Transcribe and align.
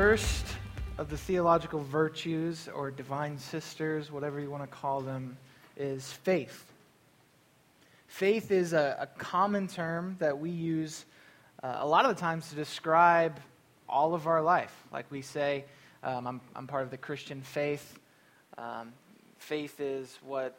first 0.00 0.46
of 0.96 1.10
the 1.10 1.16
theological 1.18 1.80
virtues 1.80 2.70
or 2.74 2.90
divine 2.90 3.36
sisters, 3.36 4.10
whatever 4.10 4.40
you 4.40 4.50
want 4.50 4.62
to 4.62 4.66
call 4.66 5.02
them, 5.02 5.36
is 5.76 6.10
faith. 6.10 6.72
Faith 8.06 8.50
is 8.50 8.72
a, 8.72 8.96
a 8.98 9.06
common 9.18 9.68
term 9.68 10.16
that 10.18 10.38
we 10.38 10.48
use 10.48 11.04
uh, 11.62 11.80
a 11.80 11.86
lot 11.86 12.06
of 12.06 12.16
the 12.16 12.18
times 12.18 12.48
to 12.48 12.54
describe 12.54 13.38
all 13.90 14.14
of 14.14 14.26
our 14.26 14.40
life. 14.40 14.74
Like 14.90 15.04
we 15.10 15.20
say, 15.20 15.66
um, 16.02 16.26
I'm, 16.26 16.40
I'm 16.56 16.66
part 16.66 16.84
of 16.84 16.90
the 16.90 16.96
Christian 16.96 17.42
faith. 17.42 17.98
Um, 18.56 18.94
faith 19.36 19.80
is 19.80 20.18
what 20.24 20.56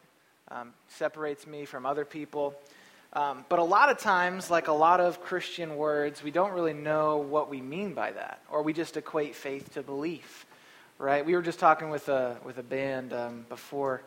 um, 0.50 0.72
separates 0.88 1.48
me 1.48 1.66
from 1.66 1.88
other 1.88 2.06
people. 2.06 2.54
Um, 3.14 3.44
but 3.50 3.60
a 3.60 3.64
lot 3.64 3.90
of 3.90 3.98
times, 3.98 4.50
like 4.50 4.70
a 4.70 4.74
lot 4.74 5.02
of 5.02 5.22
Christian 5.22 5.76
words, 5.76 6.24
we 6.24 6.32
don't 6.32 6.54
really 6.54 6.74
know 6.74 7.18
what 7.18 7.50
we 7.50 7.60
mean 7.60 7.94
by 7.94 8.12
that, 8.12 8.42
or 8.50 8.64
we 8.64 8.72
just 8.72 8.96
equate 8.96 9.36
faith 9.36 9.74
to 9.74 9.84
belief, 9.84 10.46
right? 10.98 11.26
We 11.26 11.36
were 11.36 11.42
just 11.42 11.60
talking 11.60 11.90
with 11.90 12.08
a, 12.08 12.38
with 12.46 12.58
a 12.58 12.64
band 12.64 13.12
um, 13.12 13.46
before, 13.50 14.02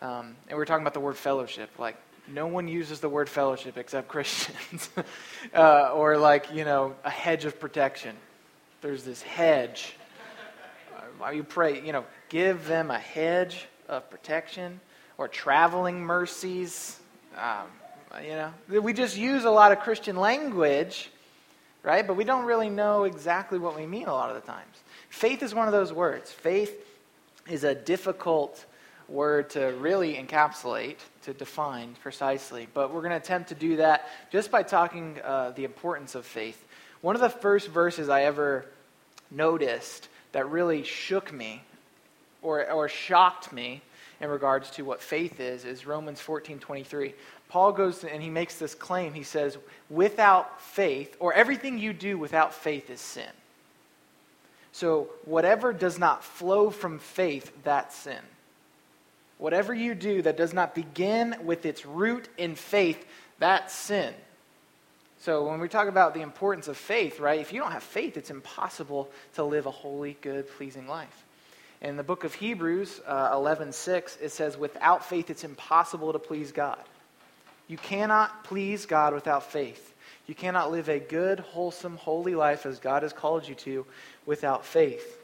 um, 0.00 0.34
and 0.46 0.52
we 0.52 0.54
were 0.54 0.64
talking 0.64 0.82
about 0.82 0.94
the 0.94 1.00
word 1.00 1.18
fellowship. 1.18 1.68
Like, 1.78 1.96
no 2.26 2.46
one 2.46 2.68
uses 2.68 3.00
the 3.00 3.08
word 3.10 3.28
fellowship 3.28 3.76
except 3.76 4.08
Christians, 4.14 4.88
uh, 5.54 5.90
or 5.92 6.16
like, 6.16 6.50
you 6.54 6.64
know, 6.64 6.94
a 7.04 7.10
hedge 7.10 7.44
of 7.44 7.60
protection. 7.60 8.16
There's 8.80 9.04
this 9.04 9.20
hedge. 9.20 9.94
Uh, 11.22 11.30
you 11.30 11.42
pray, 11.42 11.84
you 11.84 11.92
know, 11.92 12.06
give 12.30 12.66
them 12.66 12.90
a 12.90 12.98
hedge 12.98 13.66
of 13.88 14.08
protection, 14.08 14.80
or 15.18 15.28
traveling 15.28 16.00
mercies. 16.00 16.98
Um, 17.36 17.66
you 18.22 18.30
know, 18.30 18.52
we 18.80 18.92
just 18.92 19.16
use 19.16 19.44
a 19.44 19.50
lot 19.50 19.72
of 19.72 19.80
Christian 19.80 20.16
language, 20.16 21.10
right? 21.82 22.06
But 22.06 22.16
we 22.16 22.24
don't 22.24 22.46
really 22.46 22.70
know 22.70 23.04
exactly 23.04 23.58
what 23.58 23.76
we 23.76 23.86
mean 23.86 24.06
a 24.06 24.12
lot 24.12 24.30
of 24.30 24.40
the 24.40 24.46
times. 24.46 24.76
Faith 25.10 25.42
is 25.42 25.54
one 25.54 25.66
of 25.66 25.72
those 25.72 25.92
words. 25.92 26.30
Faith 26.30 26.86
is 27.48 27.64
a 27.64 27.74
difficult 27.74 28.64
word 29.08 29.50
to 29.50 29.74
really 29.78 30.14
encapsulate, 30.14 30.96
to 31.22 31.32
define 31.32 31.94
precisely. 32.02 32.68
But 32.72 32.92
we're 32.92 33.00
going 33.00 33.10
to 33.10 33.16
attempt 33.16 33.50
to 33.50 33.54
do 33.54 33.76
that 33.76 34.06
just 34.30 34.50
by 34.50 34.62
talking 34.62 35.18
uh, 35.24 35.52
the 35.56 35.64
importance 35.64 36.14
of 36.14 36.26
faith. 36.26 36.62
One 37.00 37.14
of 37.14 37.20
the 37.20 37.30
first 37.30 37.68
verses 37.68 38.08
I 38.08 38.24
ever 38.24 38.66
noticed 39.30 40.08
that 40.32 40.50
really 40.50 40.82
shook 40.82 41.32
me 41.32 41.62
or, 42.42 42.70
or 42.70 42.88
shocked 42.88 43.52
me 43.52 43.82
in 44.20 44.28
regards 44.28 44.70
to 44.72 44.82
what 44.82 45.00
faith 45.00 45.40
is 45.40 45.64
is 45.64 45.86
Romans 45.86 46.20
14 46.20 46.58
23. 46.58 47.14
Paul 47.48 47.72
goes 47.72 48.04
and 48.04 48.22
he 48.22 48.30
makes 48.30 48.56
this 48.56 48.74
claim. 48.74 49.14
He 49.14 49.22
says, 49.22 49.56
without 49.88 50.60
faith, 50.60 51.16
or 51.18 51.32
everything 51.32 51.78
you 51.78 51.92
do 51.92 52.18
without 52.18 52.52
faith 52.52 52.90
is 52.90 53.00
sin. 53.00 53.30
So, 54.72 55.08
whatever 55.24 55.72
does 55.72 55.98
not 55.98 56.22
flow 56.22 56.70
from 56.70 56.98
faith, 56.98 57.50
that's 57.64 57.96
sin. 57.96 58.20
Whatever 59.38 59.72
you 59.72 59.94
do 59.94 60.22
that 60.22 60.36
does 60.36 60.52
not 60.52 60.74
begin 60.74 61.34
with 61.42 61.64
its 61.64 61.86
root 61.86 62.28
in 62.36 62.54
faith, 62.54 63.04
that's 63.38 63.74
sin. 63.74 64.12
So, 65.20 65.48
when 65.48 65.58
we 65.58 65.68
talk 65.68 65.88
about 65.88 66.14
the 66.14 66.20
importance 66.20 66.68
of 66.68 66.76
faith, 66.76 67.18
right, 67.18 67.40
if 67.40 67.52
you 67.52 67.60
don't 67.60 67.72
have 67.72 67.82
faith, 67.82 68.16
it's 68.16 68.30
impossible 68.30 69.08
to 69.34 69.42
live 69.42 69.66
a 69.66 69.70
holy, 69.70 70.16
good, 70.20 70.48
pleasing 70.48 70.86
life. 70.86 71.24
In 71.80 71.96
the 71.96 72.02
book 72.02 72.24
of 72.24 72.34
Hebrews 72.34 73.00
uh, 73.06 73.30
11 73.32 73.72
6, 73.72 74.18
it 74.20 74.28
says, 74.30 74.56
Without 74.56 75.04
faith, 75.04 75.30
it's 75.30 75.44
impossible 75.44 76.12
to 76.12 76.18
please 76.18 76.52
God. 76.52 76.82
You 77.68 77.76
cannot 77.76 78.44
please 78.44 78.86
God 78.86 79.14
without 79.14 79.50
faith. 79.50 79.94
You 80.26 80.34
cannot 80.34 80.72
live 80.72 80.88
a 80.88 80.98
good, 80.98 81.40
wholesome, 81.40 81.96
holy 81.96 82.34
life 82.34 82.66
as 82.66 82.78
God 82.78 83.02
has 83.02 83.12
called 83.12 83.46
you 83.46 83.54
to 83.56 83.86
without 84.26 84.64
faith. 84.64 85.18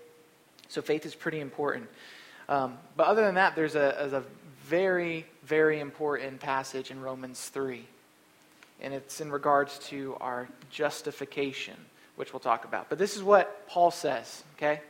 So 0.68 0.82
faith 0.82 1.04
is 1.04 1.14
pretty 1.14 1.40
important. 1.40 1.88
Um, 2.48 2.78
but 2.96 3.06
other 3.06 3.22
than 3.22 3.34
that, 3.34 3.56
there's 3.56 3.74
a, 3.74 4.10
a 4.12 4.22
very, 4.66 5.26
very 5.44 5.80
important 5.80 6.40
passage 6.40 6.90
in 6.90 7.00
Romans 7.00 7.48
3. 7.48 7.84
And 8.80 8.92
it's 8.92 9.20
in 9.20 9.30
regards 9.30 9.78
to 9.90 10.16
our 10.20 10.48
justification, 10.70 11.76
which 12.16 12.32
we'll 12.32 12.40
talk 12.40 12.64
about. 12.64 12.88
But 12.88 12.98
this 12.98 13.16
is 13.16 13.22
what 13.22 13.66
Paul 13.68 13.90
says, 13.90 14.42
okay? 14.56 14.80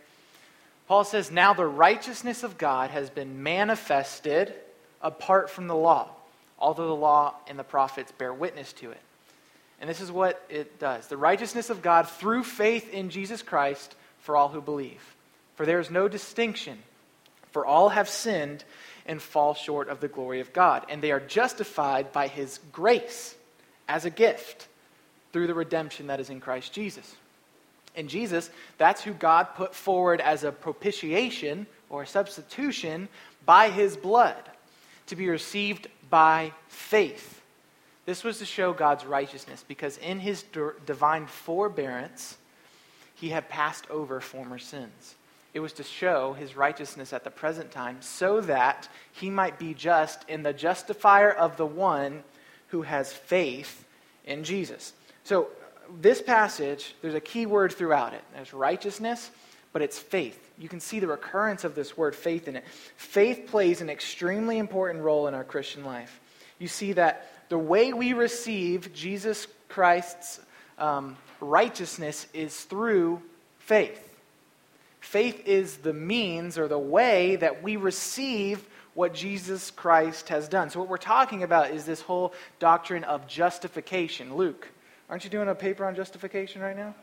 Paul 0.89 1.05
says, 1.05 1.31
Now 1.31 1.55
the 1.55 1.67
righteousness 1.67 2.43
of 2.43 2.59
God 2.59 2.91
has 2.91 3.11
been 3.11 3.43
manifested 3.43 4.55
apart 5.03 5.51
from 5.51 5.67
the 5.67 5.77
law 5.77 6.11
although 6.59 6.89
the 6.89 6.95
law 6.95 7.35
and 7.47 7.59
the 7.59 7.65
prophets 7.65 8.13
bear 8.13 8.33
witness 8.33 8.73
to 8.75 8.91
it. 8.91 9.01
And 9.81 9.91
this 9.91 10.01
is 10.01 10.11
what 10.11 10.45
it 10.49 10.79
does 10.79 11.09
the 11.09 11.17
righteousness 11.17 11.71
of 11.71 11.83
God 11.83 12.09
through 12.09 12.45
faith 12.45 12.93
in 12.93 13.11
Jesus 13.11 13.43
Christ 13.43 13.95
for 14.21 14.37
all 14.37 14.49
who 14.49 14.61
believe. 14.61 15.03
For 15.57 15.67
there 15.67 15.81
is 15.81 15.91
no 15.91 16.09
distinction, 16.09 16.79
for 17.53 17.65
all 17.65 17.91
have 17.91 18.09
sinned 18.09 18.65
and 19.07 19.21
fall 19.21 19.55
short 19.55 19.89
of 19.89 20.01
the 20.01 20.09
glory 20.09 20.41
of 20.41 20.53
God, 20.53 20.87
and 20.89 21.03
they 21.03 21.13
are 21.13 21.21
justified 21.21 22.13
by 22.13 22.29
his 22.29 22.59
grace 22.73 23.35
as 23.87 24.05
a 24.05 24.11
gift 24.11 24.67
through 25.33 25.47
the 25.47 25.55
redemption 25.55 26.07
that 26.07 26.21
is 26.21 26.31
in 26.31 26.41
Christ 26.41 26.73
Jesus. 26.73 27.15
In 27.95 28.09
Jesus, 28.09 28.51
that's 28.79 29.03
who 29.03 29.13
God 29.13 29.55
put 29.55 29.75
forward 29.75 30.21
as 30.21 30.43
a 30.43 30.51
propitiation 30.51 31.67
or 31.91 32.03
a 32.03 32.07
substitution 32.07 33.09
by 33.45 33.71
his 33.71 33.97
blood 33.97 34.43
to 35.07 35.17
be 35.17 35.29
received 35.29 35.89
by 36.11 36.53
faith. 36.69 37.41
This 38.07 38.23
was 38.23 38.39
to 38.39 38.45
show 38.45 38.73
God's 38.73 39.05
righteousness 39.05 39.65
because 39.67 39.97
in 39.99 40.21
his 40.21 40.45
divine 40.87 41.27
forbearance, 41.27 42.37
he 43.15 43.31
had 43.31 43.49
passed 43.49 43.89
over 43.91 44.21
former 44.21 44.59
sins. 44.59 45.15
It 45.55 45.61
was 45.61 45.73
to 45.75 45.85
show 45.85 46.33
his 46.33 46.57
righteousness 46.57 47.13
at 47.13 47.25
the 47.25 47.31
present 47.31 47.71
time 47.71 47.99
so 48.01 48.41
that 48.43 48.89
he 49.13 49.31
might 49.31 49.59
be 49.59 49.73
just 49.73 50.29
in 50.29 50.43
the 50.43 50.53
justifier 50.53 51.31
of 51.31 51.57
the 51.57 51.67
one 51.67 52.25
who 52.69 52.83
has 52.83 53.13
faith 53.13 53.85
in 54.25 54.43
Jesus. 54.43 54.93
So, 55.23 55.49
this 56.01 56.21
passage, 56.21 56.95
there's 57.03 57.15
a 57.15 57.21
key 57.21 57.47
word 57.47 57.73
throughout 57.73 58.15
it. 58.15 58.23
There's 58.35 58.55
righteousness, 58.55 59.31
but 59.75 59.83
it's 59.83 59.99
faith. 59.99 60.53
You 60.57 60.69
can 60.69 60.79
see 60.79 61.01
the 61.01 61.09
recurrence 61.09 61.65
of 61.65 61.75
this 61.75 61.97
word 61.97 62.15
faith 62.15 62.47
in 62.47 62.55
it. 62.55 62.65
Faith 62.97 63.49
plays 63.49 63.81
an 63.81 63.91
extremely 63.91 64.59
important 64.59 65.05
role 65.05 65.27
in 65.27 65.35
our 65.35 65.43
Christian 65.43 65.85
life. 65.85 66.21
You 66.61 66.69
see 66.69 66.93
that 66.93 67.29
the 67.49 67.59
way 67.59 67.93
we 67.93 68.13
receive 68.13 68.95
Jesus 68.95 69.49
Christ's 69.69 70.41
um, 70.79 71.17
righteousness 71.41 72.29
is 72.33 72.59
through 72.63 73.21
faith. 73.59 74.01
Faith 75.01 75.45
is 75.45 75.79
the 75.79 75.93
means 75.93 76.57
or 76.57 76.69
the 76.69 76.79
way 76.79 77.35
that 77.37 77.65
we 77.65 77.75
receive 77.75 78.65
what 78.95 79.13
Jesus 79.13 79.73
Christ 79.73 80.29
has 80.29 80.49
done. 80.49 80.71
So, 80.71 80.79
what 80.79 80.89
we're 80.89 80.99
talking 80.99 81.43
about 81.43 81.73
is 81.73 81.85
this 81.85 82.01
whole 82.01 82.33
doctrine 82.61 83.03
of 83.03 83.27
justification. 83.27 84.37
Luke, 84.37 84.69
aren't 85.11 85.25
you 85.25 85.31
doing 85.31 85.49
a 85.49 85.55
paper 85.55 85.85
on 85.85 85.97
justification 85.97 86.63
right 86.63 86.77
now? 86.77 86.95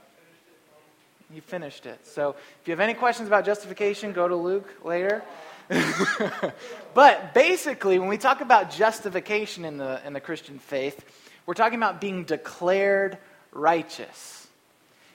You 1.33 1.41
finished 1.41 1.85
it. 1.85 2.05
So 2.05 2.31
if 2.61 2.67
you 2.67 2.71
have 2.71 2.81
any 2.81 2.93
questions 2.93 3.27
about 3.27 3.45
justification, 3.45 4.11
go 4.11 4.27
to 4.27 4.35
Luke 4.35 4.69
later. 4.83 5.23
but 6.93 7.33
basically, 7.33 7.99
when 7.99 8.09
we 8.09 8.17
talk 8.17 8.41
about 8.41 8.71
justification 8.71 9.63
in 9.63 9.77
the, 9.77 10.01
in 10.05 10.11
the 10.11 10.19
Christian 10.19 10.59
faith, 10.59 11.05
we're 11.45 11.53
talking 11.53 11.77
about 11.77 12.01
being 12.01 12.25
declared 12.25 13.17
righteous. 13.53 14.47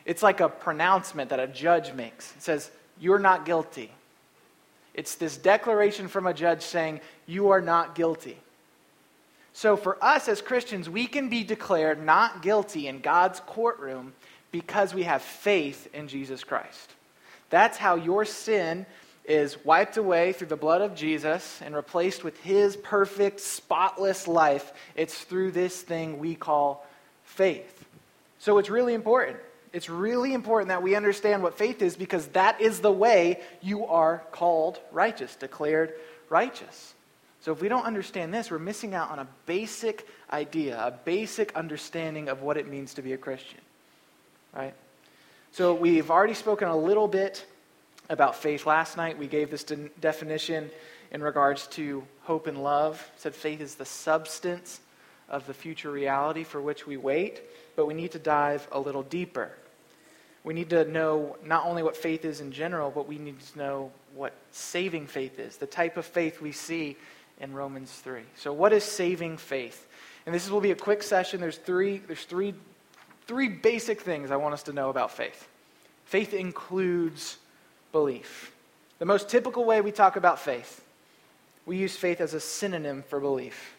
It's 0.06 0.22
like 0.22 0.40
a 0.40 0.48
pronouncement 0.48 1.30
that 1.30 1.40
a 1.40 1.46
judge 1.46 1.92
makes. 1.92 2.34
It 2.36 2.42
says, 2.42 2.70
You're 2.98 3.18
not 3.18 3.44
guilty. 3.44 3.92
It's 4.94 5.16
this 5.16 5.36
declaration 5.36 6.08
from 6.08 6.26
a 6.26 6.32
judge 6.32 6.62
saying, 6.62 7.00
You 7.26 7.50
are 7.50 7.60
not 7.60 7.94
guilty. 7.94 8.38
So 9.52 9.76
for 9.76 10.02
us 10.02 10.28
as 10.28 10.40
Christians, 10.40 10.88
we 10.88 11.06
can 11.06 11.28
be 11.28 11.44
declared 11.44 12.02
not 12.02 12.40
guilty 12.42 12.88
in 12.88 13.00
God's 13.00 13.40
courtroom 13.40 14.14
because 14.60 14.94
we 14.94 15.02
have 15.02 15.20
faith 15.20 15.86
in 15.92 16.08
Jesus 16.08 16.42
Christ. 16.42 16.94
That's 17.50 17.76
how 17.76 17.96
your 17.96 18.24
sin 18.24 18.86
is 19.26 19.62
wiped 19.66 19.98
away 19.98 20.32
through 20.32 20.46
the 20.46 20.56
blood 20.56 20.80
of 20.80 20.94
Jesus 20.94 21.60
and 21.60 21.74
replaced 21.76 22.24
with 22.24 22.40
his 22.40 22.74
perfect, 22.74 23.40
spotless 23.40 24.26
life. 24.26 24.72
It's 24.94 25.18
through 25.24 25.50
this 25.50 25.82
thing 25.82 26.18
we 26.18 26.36
call 26.36 26.86
faith. 27.24 27.84
So 28.38 28.56
it's 28.56 28.70
really 28.70 28.94
important. 28.94 29.36
It's 29.74 29.90
really 29.90 30.32
important 30.32 30.68
that 30.68 30.82
we 30.82 30.94
understand 30.94 31.42
what 31.42 31.58
faith 31.58 31.82
is 31.82 31.94
because 31.94 32.28
that 32.28 32.58
is 32.58 32.80
the 32.80 32.90
way 32.90 33.42
you 33.60 33.84
are 33.84 34.22
called 34.32 34.80
righteous, 34.90 35.36
declared 35.36 35.92
righteous. 36.30 36.94
So 37.42 37.52
if 37.52 37.60
we 37.60 37.68
don't 37.68 37.84
understand 37.84 38.32
this, 38.32 38.50
we're 38.50 38.58
missing 38.58 38.94
out 38.94 39.10
on 39.10 39.18
a 39.18 39.28
basic 39.44 40.08
idea, 40.32 40.78
a 40.78 40.92
basic 40.92 41.54
understanding 41.54 42.30
of 42.30 42.40
what 42.40 42.56
it 42.56 42.68
means 42.68 42.94
to 42.94 43.02
be 43.02 43.12
a 43.12 43.18
Christian 43.18 43.60
right? 44.56 44.74
So 45.52 45.74
we've 45.74 46.10
already 46.10 46.34
spoken 46.34 46.68
a 46.68 46.76
little 46.76 47.08
bit 47.08 47.44
about 48.08 48.36
faith 48.36 48.66
last 48.66 48.96
night. 48.96 49.18
We 49.18 49.26
gave 49.26 49.50
this 49.50 49.64
de- 49.64 49.88
definition 50.00 50.70
in 51.10 51.22
regards 51.22 51.66
to 51.68 52.04
hope 52.22 52.46
and 52.46 52.62
love. 52.62 53.10
said 53.16 53.34
faith 53.34 53.60
is 53.60 53.74
the 53.74 53.84
substance 53.84 54.80
of 55.28 55.46
the 55.46 55.54
future 55.54 55.90
reality 55.90 56.44
for 56.44 56.60
which 56.60 56.86
we 56.86 56.96
wait, 56.96 57.42
but 57.74 57.86
we 57.86 57.94
need 57.94 58.12
to 58.12 58.18
dive 58.18 58.66
a 58.72 58.80
little 58.80 59.02
deeper. 59.02 59.50
We 60.44 60.54
need 60.54 60.70
to 60.70 60.84
know 60.84 61.36
not 61.44 61.66
only 61.66 61.82
what 61.82 61.96
faith 61.96 62.24
is 62.24 62.40
in 62.40 62.52
general, 62.52 62.90
but 62.90 63.08
we 63.08 63.18
need 63.18 63.40
to 63.40 63.58
know 63.58 63.92
what 64.14 64.32
saving 64.52 65.08
faith 65.08 65.38
is, 65.38 65.56
the 65.56 65.66
type 65.66 65.96
of 65.96 66.06
faith 66.06 66.40
we 66.40 66.52
see 66.52 66.96
in 67.40 67.52
Romans 67.52 67.90
3. 67.92 68.22
So, 68.36 68.52
what 68.52 68.72
is 68.72 68.84
saving 68.84 69.38
faith? 69.38 69.86
And 70.24 70.34
this 70.34 70.48
will 70.48 70.60
be 70.60 70.70
a 70.70 70.76
quick 70.76 71.02
session. 71.02 71.40
There's 71.40 71.58
three, 71.58 71.98
there's 71.98 72.24
three, 72.24 72.54
three 73.26 73.48
basic 73.48 74.00
things 74.00 74.30
I 74.30 74.36
want 74.36 74.54
us 74.54 74.64
to 74.64 74.72
know 74.72 74.90
about 74.90 75.10
faith. 75.10 75.48
Faith 76.04 76.32
includes 76.32 77.38
belief. 77.92 78.52
The 78.98 79.04
most 79.04 79.28
typical 79.28 79.64
way 79.64 79.80
we 79.80 79.92
talk 79.92 80.16
about 80.16 80.38
faith, 80.38 80.82
we 81.66 81.76
use 81.76 81.96
faith 81.96 82.20
as 82.20 82.34
a 82.34 82.40
synonym 82.40 83.02
for 83.02 83.20
belief. 83.20 83.74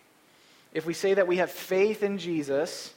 If 0.74 0.86
we 0.86 0.94
say 0.94 1.14
that 1.14 1.28
we 1.28 1.38
have 1.38 1.50
faith 1.50 2.04
in 2.04 2.18
Jesus, 2.18 2.94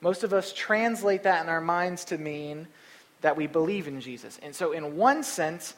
most 0.00 0.22
of 0.22 0.32
us 0.32 0.52
translate 0.52 1.24
that 1.24 1.42
in 1.42 1.48
our 1.48 1.60
minds 1.60 2.04
to 2.06 2.18
mean 2.18 2.68
that 3.22 3.36
we 3.36 3.46
believe 3.46 3.88
in 3.88 4.00
Jesus. 4.00 4.38
And 4.42 4.54
so, 4.54 4.72
in 4.72 4.96
one 4.96 5.22
sense, 5.22 5.74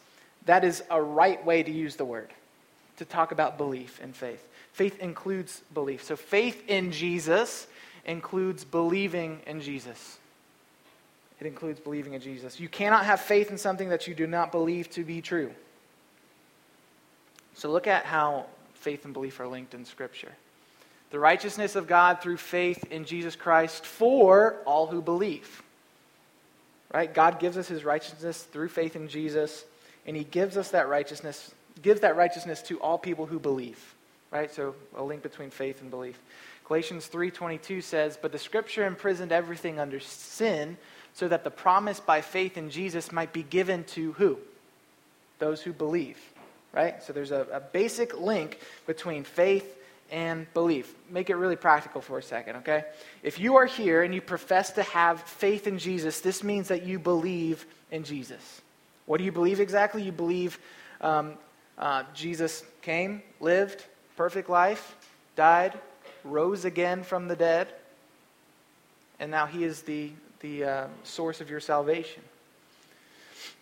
that 0.46 0.64
is 0.64 0.82
a 0.90 1.00
right 1.00 1.44
way 1.44 1.62
to 1.62 1.70
use 1.70 1.96
the 1.96 2.04
word, 2.04 2.30
to 2.98 3.04
talk 3.04 3.32
about 3.32 3.56
belief 3.56 4.00
and 4.02 4.14
faith. 4.14 4.46
Faith 4.72 4.98
includes 5.00 5.62
belief. 5.72 6.04
So, 6.04 6.16
faith 6.16 6.64
in 6.68 6.92
Jesus 6.92 7.66
includes 8.04 8.64
believing 8.64 9.40
in 9.46 9.60
Jesus. 9.60 10.18
It 11.40 11.46
includes 11.46 11.80
believing 11.80 12.14
in 12.14 12.20
Jesus. 12.20 12.60
You 12.60 12.68
cannot 12.68 13.04
have 13.04 13.20
faith 13.20 13.50
in 13.50 13.58
something 13.58 13.88
that 13.88 14.06
you 14.06 14.14
do 14.14 14.26
not 14.26 14.52
believe 14.52 14.90
to 14.90 15.04
be 15.04 15.20
true. 15.20 15.50
So, 17.54 17.70
look 17.70 17.86
at 17.86 18.04
how 18.04 18.46
faith 18.74 19.04
and 19.04 19.12
belief 19.12 19.40
are 19.40 19.48
linked 19.48 19.74
in 19.74 19.84
Scripture 19.84 20.32
the 21.12 21.18
righteousness 21.18 21.76
of 21.76 21.86
God 21.86 22.22
through 22.22 22.38
faith 22.38 22.90
in 22.90 23.04
Jesus 23.04 23.36
Christ 23.36 23.84
for 23.84 24.56
all 24.64 24.86
who 24.86 25.02
believe. 25.02 25.62
Right? 26.92 27.12
God 27.12 27.38
gives 27.38 27.58
us 27.58 27.68
his 27.68 27.84
righteousness 27.84 28.42
through 28.42 28.68
faith 28.68 28.96
in 28.96 29.08
Jesus, 29.08 29.64
and 30.06 30.16
he 30.16 30.24
gives 30.24 30.56
us 30.56 30.70
that 30.70 30.88
righteousness, 30.88 31.52
gives 31.82 32.00
that 32.00 32.16
righteousness 32.16 32.62
to 32.62 32.80
all 32.80 32.96
people 32.98 33.26
who 33.26 33.38
believe. 33.38 33.78
Right? 34.30 34.52
So 34.52 34.74
a 34.96 35.02
link 35.02 35.22
between 35.22 35.50
faith 35.50 35.82
and 35.82 35.90
belief. 35.90 36.18
Galatians 36.66 37.06
3:22 37.06 37.80
says, 37.82 38.16
"But 38.16 38.32
the 38.32 38.38
scripture 38.38 38.86
imprisoned 38.86 39.32
everything 39.32 39.78
under 39.78 40.00
sin, 40.00 40.78
so 41.14 41.28
that 41.28 41.44
the 41.44 41.50
promise 41.50 42.00
by 42.00 42.20
faith 42.20 42.56
in 42.56 42.70
Jesus 42.70 43.12
might 43.12 43.32
be 43.32 43.42
given 43.42 43.84
to 43.84 44.12
who? 44.12 44.38
Those 45.38 45.62
who 45.62 45.72
believe." 45.72 46.18
Right? 46.72 47.02
So 47.02 47.12
there's 47.12 47.32
a, 47.32 47.46
a 47.52 47.60
basic 47.60 48.18
link 48.18 48.58
between 48.86 49.24
faith 49.24 49.78
and 50.12 50.52
belief. 50.52 50.94
Make 51.10 51.30
it 51.30 51.36
really 51.36 51.56
practical 51.56 52.00
for 52.00 52.18
a 52.18 52.22
second, 52.22 52.56
okay? 52.56 52.84
If 53.22 53.40
you 53.40 53.56
are 53.56 53.64
here 53.64 54.02
and 54.02 54.14
you 54.14 54.20
profess 54.20 54.70
to 54.72 54.82
have 54.82 55.22
faith 55.22 55.66
in 55.66 55.78
Jesus, 55.78 56.20
this 56.20 56.44
means 56.44 56.68
that 56.68 56.84
you 56.84 56.98
believe 56.98 57.66
in 57.90 58.04
Jesus. 58.04 58.60
What 59.06 59.18
do 59.18 59.24
you 59.24 59.32
believe 59.32 59.58
exactly? 59.58 60.02
You 60.02 60.12
believe 60.12 60.58
um, 61.00 61.34
uh, 61.78 62.04
Jesus 62.14 62.62
came, 62.82 63.22
lived, 63.40 63.84
perfect 64.16 64.50
life, 64.50 64.96
died, 65.34 65.78
rose 66.24 66.64
again 66.64 67.02
from 67.02 67.28
the 67.28 67.36
dead, 67.36 67.68
and 69.20 69.30
now 69.30 69.46
he 69.46 69.64
is 69.64 69.82
the, 69.82 70.10
the 70.40 70.64
uh, 70.64 70.86
source 71.04 71.40
of 71.40 71.50
your 71.50 71.60
salvation. 71.60 72.22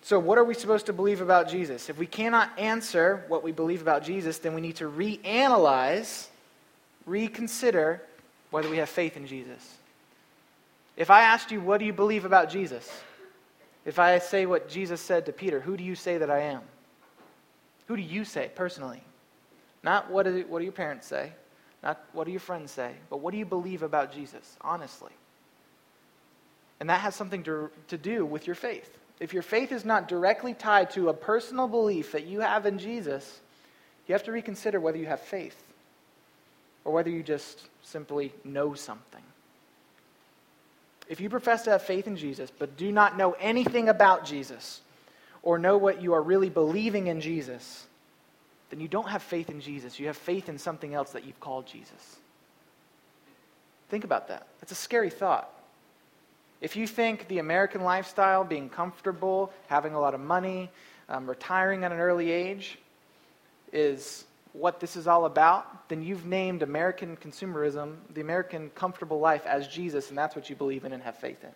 So, 0.02 0.18
what 0.18 0.38
are 0.38 0.44
we 0.44 0.54
supposed 0.54 0.86
to 0.86 0.92
believe 0.92 1.20
about 1.20 1.48
Jesus? 1.48 1.88
If 1.88 1.98
we 1.98 2.06
cannot 2.06 2.58
answer 2.58 3.24
what 3.28 3.42
we 3.42 3.52
believe 3.52 3.82
about 3.82 4.02
Jesus, 4.02 4.38
then 4.38 4.54
we 4.54 4.60
need 4.60 4.76
to 4.76 4.90
reanalyze 4.90 6.28
reconsider 7.06 8.02
whether 8.50 8.68
we 8.68 8.78
have 8.78 8.88
faith 8.88 9.16
in 9.16 9.26
Jesus. 9.26 9.76
If 10.96 11.10
I 11.10 11.22
asked 11.22 11.50
you, 11.50 11.60
what 11.60 11.78
do 11.78 11.86
you 11.86 11.92
believe 11.92 12.24
about 12.24 12.50
Jesus? 12.50 12.90
If 13.84 13.98
I 13.98 14.18
say 14.18 14.46
what 14.46 14.68
Jesus 14.68 15.00
said 15.00 15.26
to 15.26 15.32
Peter, 15.32 15.60
who 15.60 15.76
do 15.76 15.84
you 15.84 15.94
say 15.94 16.18
that 16.18 16.30
I 16.30 16.40
am? 16.40 16.60
Who 17.86 17.96
do 17.96 18.02
you 18.02 18.24
say 18.24 18.50
personally? 18.54 19.02
Not 19.82 20.10
what 20.10 20.26
what 20.48 20.58
do 20.58 20.64
your 20.64 20.72
parents 20.72 21.06
say, 21.06 21.32
not 21.82 22.04
what 22.12 22.24
do 22.24 22.30
your 22.30 22.40
friends 22.40 22.70
say, 22.70 22.92
but 23.08 23.18
what 23.18 23.32
do 23.32 23.38
you 23.38 23.46
believe 23.46 23.82
about 23.82 24.12
Jesus, 24.12 24.56
honestly? 24.60 25.12
And 26.78 26.88
that 26.90 27.00
has 27.00 27.14
something 27.14 27.42
to, 27.44 27.70
to 27.88 27.98
do 27.98 28.24
with 28.24 28.46
your 28.46 28.56
faith. 28.56 28.96
If 29.18 29.34
your 29.34 29.42
faith 29.42 29.70
is 29.70 29.84
not 29.84 30.08
directly 30.08 30.54
tied 30.54 30.90
to 30.92 31.08
a 31.10 31.14
personal 31.14 31.68
belief 31.68 32.12
that 32.12 32.26
you 32.26 32.40
have 32.40 32.64
in 32.66 32.78
Jesus, 32.78 33.40
you 34.06 34.14
have 34.14 34.24
to 34.24 34.32
reconsider 34.32 34.80
whether 34.80 34.98
you 34.98 35.06
have 35.06 35.20
faith 35.20 35.62
or 36.84 36.92
whether 36.92 37.10
you 37.10 37.22
just 37.22 37.68
simply 37.82 38.32
know 38.44 38.74
something. 38.74 39.22
If 41.08 41.20
you 41.20 41.28
profess 41.28 41.62
to 41.64 41.70
have 41.70 41.82
faith 41.82 42.06
in 42.06 42.16
Jesus, 42.16 42.50
but 42.56 42.76
do 42.76 42.92
not 42.92 43.16
know 43.16 43.32
anything 43.40 43.88
about 43.88 44.24
Jesus, 44.24 44.80
or 45.42 45.58
know 45.58 45.76
what 45.76 46.02
you 46.02 46.12
are 46.12 46.22
really 46.22 46.50
believing 46.50 47.06
in 47.06 47.20
Jesus, 47.20 47.86
then 48.70 48.80
you 48.80 48.88
don't 48.88 49.08
have 49.08 49.22
faith 49.22 49.50
in 49.50 49.60
Jesus. 49.60 49.98
You 49.98 50.06
have 50.06 50.16
faith 50.16 50.48
in 50.48 50.58
something 50.58 50.94
else 50.94 51.10
that 51.12 51.24
you've 51.24 51.40
called 51.40 51.66
Jesus. 51.66 52.16
Think 53.88 54.04
about 54.04 54.28
that. 54.28 54.46
That's 54.60 54.72
a 54.72 54.76
scary 54.76 55.10
thought. 55.10 55.50
If 56.60 56.76
you 56.76 56.86
think 56.86 57.26
the 57.28 57.38
American 57.38 57.82
lifestyle, 57.82 58.44
being 58.44 58.68
comfortable, 58.68 59.52
having 59.66 59.94
a 59.94 60.00
lot 60.00 60.14
of 60.14 60.20
money, 60.20 60.70
um, 61.08 61.28
retiring 61.28 61.84
at 61.84 61.90
an 61.90 61.98
early 61.98 62.30
age, 62.30 62.78
is 63.72 64.24
what 64.52 64.78
this 64.78 64.96
is 64.96 65.06
all 65.06 65.24
about, 65.24 65.88
then 65.88 66.02
you've 66.02 66.26
named 66.26 66.62
American 66.62 67.16
consumerism, 67.16 67.96
the 68.14 68.20
American 68.20 68.70
comfortable 68.70 69.20
life, 69.20 69.46
as 69.46 69.66
Jesus, 69.68 70.10
and 70.10 70.18
that's 70.18 70.36
what 70.36 70.50
you 70.50 70.56
believe 70.56 70.84
in 70.84 70.92
and 70.92 71.02
have 71.02 71.16
faith 71.16 71.42
in. 71.42 71.50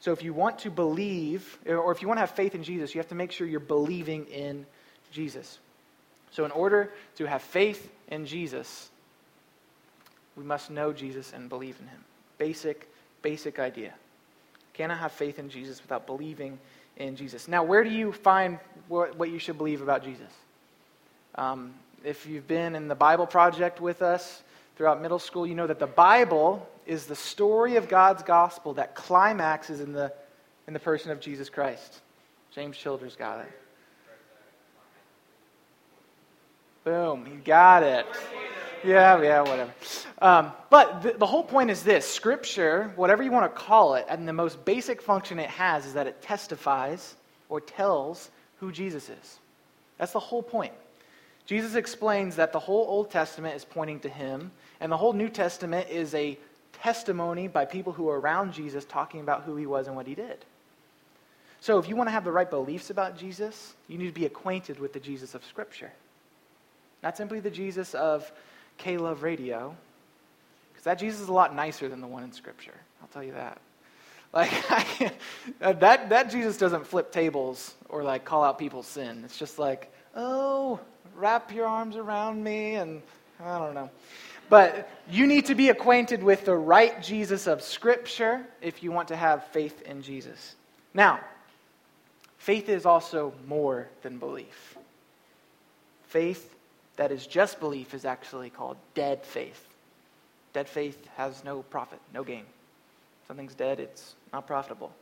So 0.00 0.12
if 0.12 0.22
you 0.22 0.34
want 0.34 0.58
to 0.60 0.70
believe, 0.70 1.58
or 1.66 1.90
if 1.90 2.02
you 2.02 2.08
want 2.08 2.18
to 2.18 2.22
have 2.22 2.32
faith 2.32 2.54
in 2.54 2.62
Jesus, 2.62 2.94
you 2.94 2.98
have 2.98 3.08
to 3.08 3.14
make 3.14 3.32
sure 3.32 3.46
you're 3.46 3.60
believing 3.60 4.26
in 4.26 4.66
Jesus. 5.10 5.58
So 6.34 6.44
in 6.44 6.50
order 6.50 6.90
to 7.14 7.26
have 7.26 7.42
faith 7.42 7.92
in 8.08 8.26
Jesus, 8.26 8.90
we 10.36 10.42
must 10.42 10.68
know 10.68 10.92
Jesus 10.92 11.32
and 11.32 11.48
believe 11.48 11.76
in 11.80 11.86
him. 11.86 12.04
Basic, 12.38 12.88
basic 13.22 13.60
idea. 13.60 13.94
Cannot 14.72 14.98
have 14.98 15.12
faith 15.12 15.38
in 15.38 15.48
Jesus 15.48 15.80
without 15.80 16.06
believing 16.06 16.58
in 16.96 17.14
Jesus. 17.14 17.46
Now, 17.46 17.62
where 17.62 17.84
do 17.84 17.90
you 17.90 18.10
find 18.10 18.58
what, 18.88 19.30
you 19.30 19.38
should 19.38 19.56
believe 19.56 19.80
about 19.80 20.02
Jesus? 20.02 20.26
Um, 21.36 21.72
if 22.04 22.26
you've 22.26 22.48
been 22.48 22.74
in 22.74 22.88
the 22.88 22.96
Bible 22.96 23.28
Project 23.28 23.80
with 23.80 24.02
us 24.02 24.42
throughout 24.76 25.00
middle 25.00 25.20
school, 25.20 25.46
you 25.46 25.54
know 25.54 25.68
that 25.68 25.78
the 25.78 25.86
Bible 25.86 26.68
is 26.84 27.06
the 27.06 27.14
story 27.14 27.76
of 27.76 27.88
God's 27.88 28.24
gospel 28.24 28.74
that 28.74 28.96
climaxes 28.96 29.78
in 29.78 29.92
the, 29.92 30.12
in 30.66 30.74
the 30.74 30.80
person 30.80 31.12
of 31.12 31.20
Jesus 31.20 31.48
Christ. 31.48 32.00
James 32.50 32.76
Childers 32.76 33.14
got 33.14 33.38
it. 33.38 33.60
Boom, 36.84 37.26
you 37.26 37.40
got 37.42 37.82
it. 37.82 38.06
Yeah, 38.84 39.20
yeah, 39.22 39.40
whatever. 39.40 39.72
Um, 40.20 40.52
but 40.68 41.02
the, 41.02 41.12
the 41.14 41.26
whole 41.26 41.42
point 41.42 41.70
is 41.70 41.82
this 41.82 42.06
Scripture, 42.06 42.92
whatever 42.96 43.22
you 43.22 43.30
want 43.30 43.52
to 43.52 43.60
call 43.60 43.94
it, 43.94 44.04
and 44.08 44.28
the 44.28 44.34
most 44.34 44.62
basic 44.66 45.00
function 45.00 45.38
it 45.38 45.48
has 45.48 45.86
is 45.86 45.94
that 45.94 46.06
it 46.06 46.20
testifies 46.20 47.14
or 47.48 47.62
tells 47.62 48.30
who 48.60 48.70
Jesus 48.70 49.08
is. 49.08 49.38
That's 49.96 50.12
the 50.12 50.20
whole 50.20 50.42
point. 50.42 50.74
Jesus 51.46 51.74
explains 51.74 52.36
that 52.36 52.52
the 52.52 52.58
whole 52.58 52.86
Old 52.86 53.10
Testament 53.10 53.56
is 53.56 53.64
pointing 53.64 54.00
to 54.00 54.10
him, 54.10 54.50
and 54.80 54.92
the 54.92 54.96
whole 54.98 55.14
New 55.14 55.30
Testament 55.30 55.88
is 55.88 56.14
a 56.14 56.38
testimony 56.82 57.48
by 57.48 57.64
people 57.64 57.94
who 57.94 58.10
are 58.10 58.20
around 58.20 58.52
Jesus 58.52 58.84
talking 58.84 59.20
about 59.20 59.44
who 59.44 59.56
he 59.56 59.64
was 59.64 59.86
and 59.86 59.96
what 59.96 60.06
he 60.06 60.14
did. 60.14 60.44
So, 61.60 61.78
if 61.78 61.88
you 61.88 61.96
want 61.96 62.08
to 62.08 62.12
have 62.12 62.24
the 62.24 62.32
right 62.32 62.50
beliefs 62.50 62.90
about 62.90 63.16
Jesus, 63.16 63.72
you 63.88 63.96
need 63.96 64.08
to 64.08 64.12
be 64.12 64.26
acquainted 64.26 64.78
with 64.78 64.92
the 64.92 65.00
Jesus 65.00 65.34
of 65.34 65.42
Scripture. 65.46 65.92
Not 67.04 67.18
simply 67.18 67.38
the 67.38 67.50
Jesus 67.50 67.94
of 67.94 68.32
K 68.78 68.96
Love 68.96 69.22
Radio, 69.22 69.76
because 70.72 70.84
that 70.84 70.98
Jesus 70.98 71.20
is 71.20 71.28
a 71.28 71.32
lot 71.32 71.54
nicer 71.54 71.86
than 71.86 72.00
the 72.00 72.06
one 72.06 72.24
in 72.24 72.32
Scripture. 72.32 72.74
I'll 73.02 73.08
tell 73.08 73.22
you 73.22 73.32
that. 73.32 73.60
Like, 74.32 74.50
that, 75.60 76.08
that 76.08 76.30
Jesus 76.30 76.56
doesn't 76.56 76.86
flip 76.86 77.12
tables 77.12 77.74
or 77.90 78.02
like 78.02 78.24
call 78.24 78.42
out 78.42 78.58
people's 78.58 78.86
sin. 78.86 79.20
It's 79.22 79.38
just 79.38 79.58
like, 79.58 79.92
oh, 80.16 80.80
wrap 81.14 81.52
your 81.52 81.66
arms 81.66 81.96
around 81.96 82.42
me, 82.42 82.76
and 82.76 83.02
I 83.38 83.58
don't 83.58 83.74
know. 83.74 83.90
But 84.48 84.88
you 85.10 85.26
need 85.26 85.44
to 85.46 85.54
be 85.54 85.68
acquainted 85.68 86.22
with 86.22 86.46
the 86.46 86.56
right 86.56 87.02
Jesus 87.02 87.46
of 87.46 87.60
Scripture 87.60 88.46
if 88.62 88.82
you 88.82 88.92
want 88.92 89.08
to 89.08 89.16
have 89.16 89.44
faith 89.48 89.82
in 89.82 90.00
Jesus. 90.00 90.56
Now, 90.94 91.20
faith 92.38 92.70
is 92.70 92.86
also 92.86 93.34
more 93.46 93.88
than 94.02 94.18
belief. 94.18 94.78
Faith 96.06 96.53
that 96.96 97.10
is 97.10 97.26
just 97.26 97.60
belief 97.60 97.94
is 97.94 98.04
actually 98.04 98.50
called 98.50 98.76
dead 98.94 99.24
faith. 99.24 99.66
Dead 100.52 100.68
faith 100.68 101.06
has 101.16 101.44
no 101.44 101.62
profit, 101.62 102.00
no 102.12 102.22
gain. 102.22 102.44
Something's 103.26 103.54
dead, 103.54 103.80
it's 103.80 104.14
not 104.32 104.46
profitable. 104.46 104.92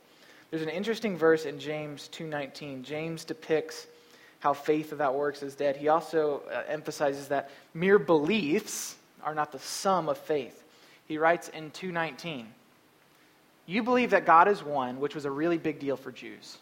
There's 0.49 0.63
an 0.63 0.69
interesting 0.69 1.17
verse 1.17 1.45
in 1.45 1.59
James 1.59 2.09
2:19. 2.09 2.83
James 2.83 3.25
depicts 3.25 3.87
how 4.43 4.51
faith 4.51 4.91
without 4.91 5.15
works 5.15 5.41
is 5.41 5.55
dead, 5.55 5.77
he 5.77 5.87
also 5.87 6.41
uh, 6.51 6.63
emphasizes 6.67 7.29
that 7.29 7.49
mere 7.73 7.97
beliefs 7.97 8.97
are 9.23 9.33
not 9.33 9.53
the 9.53 9.59
sum 9.59 10.09
of 10.09 10.17
faith. 10.17 10.65
He 11.07 11.17
writes 11.17 11.47
in 11.47 11.71
219, 11.71 12.47
You 13.65 13.83
believe 13.83 14.09
that 14.09 14.25
God 14.25 14.49
is 14.49 14.61
one, 14.61 14.99
which 14.99 15.15
was 15.15 15.23
a 15.23 15.31
really 15.31 15.57
big 15.57 15.79
deal 15.79 15.95
for 15.95 16.11
Jews. 16.11 16.57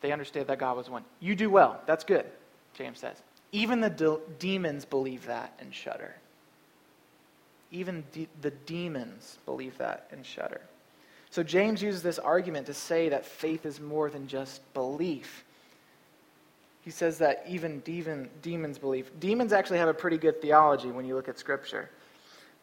They 0.00 0.12
understood 0.12 0.46
that 0.46 0.58
God 0.58 0.78
was 0.78 0.88
one. 0.88 1.04
You 1.20 1.34
do 1.34 1.50
well. 1.50 1.78
That's 1.84 2.04
good, 2.04 2.24
James 2.72 3.00
says. 3.00 3.16
Even 3.54 3.80
the 3.80 3.88
de- 3.88 4.18
demons 4.40 4.84
believe 4.84 5.26
that 5.26 5.52
and 5.60 5.72
shudder. 5.72 6.16
Even 7.70 8.02
de- 8.10 8.26
the 8.40 8.50
demons 8.50 9.38
believe 9.46 9.78
that 9.78 10.08
and 10.10 10.26
shudder. 10.26 10.60
So 11.30 11.44
James 11.44 11.80
uses 11.80 12.02
this 12.02 12.18
argument 12.18 12.66
to 12.66 12.74
say 12.74 13.10
that 13.10 13.24
faith 13.24 13.64
is 13.64 13.78
more 13.78 14.10
than 14.10 14.26
just 14.26 14.60
belief. 14.74 15.44
He 16.82 16.90
says 16.90 17.18
that 17.18 17.44
even 17.48 17.78
demon, 17.80 18.28
demons 18.42 18.76
believe. 18.76 19.08
Demons 19.20 19.52
actually 19.52 19.78
have 19.78 19.88
a 19.88 19.94
pretty 19.94 20.18
good 20.18 20.42
theology 20.42 20.90
when 20.90 21.04
you 21.04 21.14
look 21.14 21.28
at 21.28 21.38
Scripture. 21.38 21.88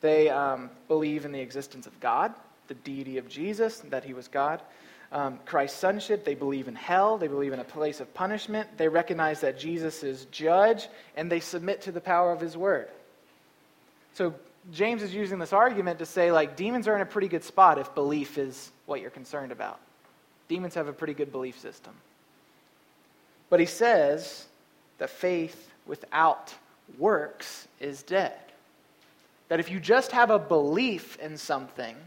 They 0.01 0.29
um, 0.29 0.69
believe 0.89 1.24
in 1.24 1.31
the 1.31 1.39
existence 1.39 1.88
of 1.88 1.98
God, 2.01 2.33
the 2.67 2.74
deity 2.74 3.17
of 3.17 3.29
Jesus, 3.29 3.79
that 3.91 4.03
he 4.03 4.13
was 4.13 4.27
God. 4.27 4.62
Um, 5.11 5.39
Christ's 5.45 5.77
sonship, 5.77 6.23
they 6.23 6.35
believe 6.35 6.69
in 6.69 6.75
hell, 6.75 7.17
they 7.17 7.27
believe 7.27 7.51
in 7.51 7.59
a 7.59 7.65
place 7.65 7.99
of 7.99 8.13
punishment, 8.13 8.77
they 8.77 8.87
recognize 8.87 9.41
that 9.41 9.59
Jesus 9.59 10.03
is 10.03 10.25
judge, 10.25 10.87
and 11.17 11.29
they 11.29 11.41
submit 11.41 11.81
to 11.81 11.91
the 11.91 11.99
power 11.99 12.31
of 12.31 12.39
his 12.39 12.55
word. 12.55 12.87
So 14.13 14.33
James 14.71 15.03
is 15.03 15.13
using 15.13 15.37
this 15.37 15.51
argument 15.51 15.99
to 15.99 16.05
say, 16.05 16.31
like, 16.31 16.55
demons 16.55 16.87
are 16.87 16.95
in 16.95 17.01
a 17.01 17.05
pretty 17.05 17.27
good 17.27 17.43
spot 17.43 17.77
if 17.77 17.93
belief 17.93 18.37
is 18.37 18.71
what 18.85 19.01
you're 19.01 19.09
concerned 19.09 19.51
about. 19.51 19.79
Demons 20.47 20.75
have 20.75 20.87
a 20.87 20.93
pretty 20.93 21.13
good 21.13 21.31
belief 21.31 21.59
system. 21.59 21.93
But 23.49 23.59
he 23.59 23.65
says 23.65 24.45
that 24.97 25.09
faith 25.09 25.71
without 25.85 26.53
works 26.97 27.67
is 27.79 28.03
dead. 28.03 28.37
That 29.49 29.59
if 29.59 29.69
you 29.69 29.79
just 29.79 30.13
have 30.13 30.29
a 30.29 30.39
belief 30.39 31.17
in 31.19 31.37
something, 31.37 31.97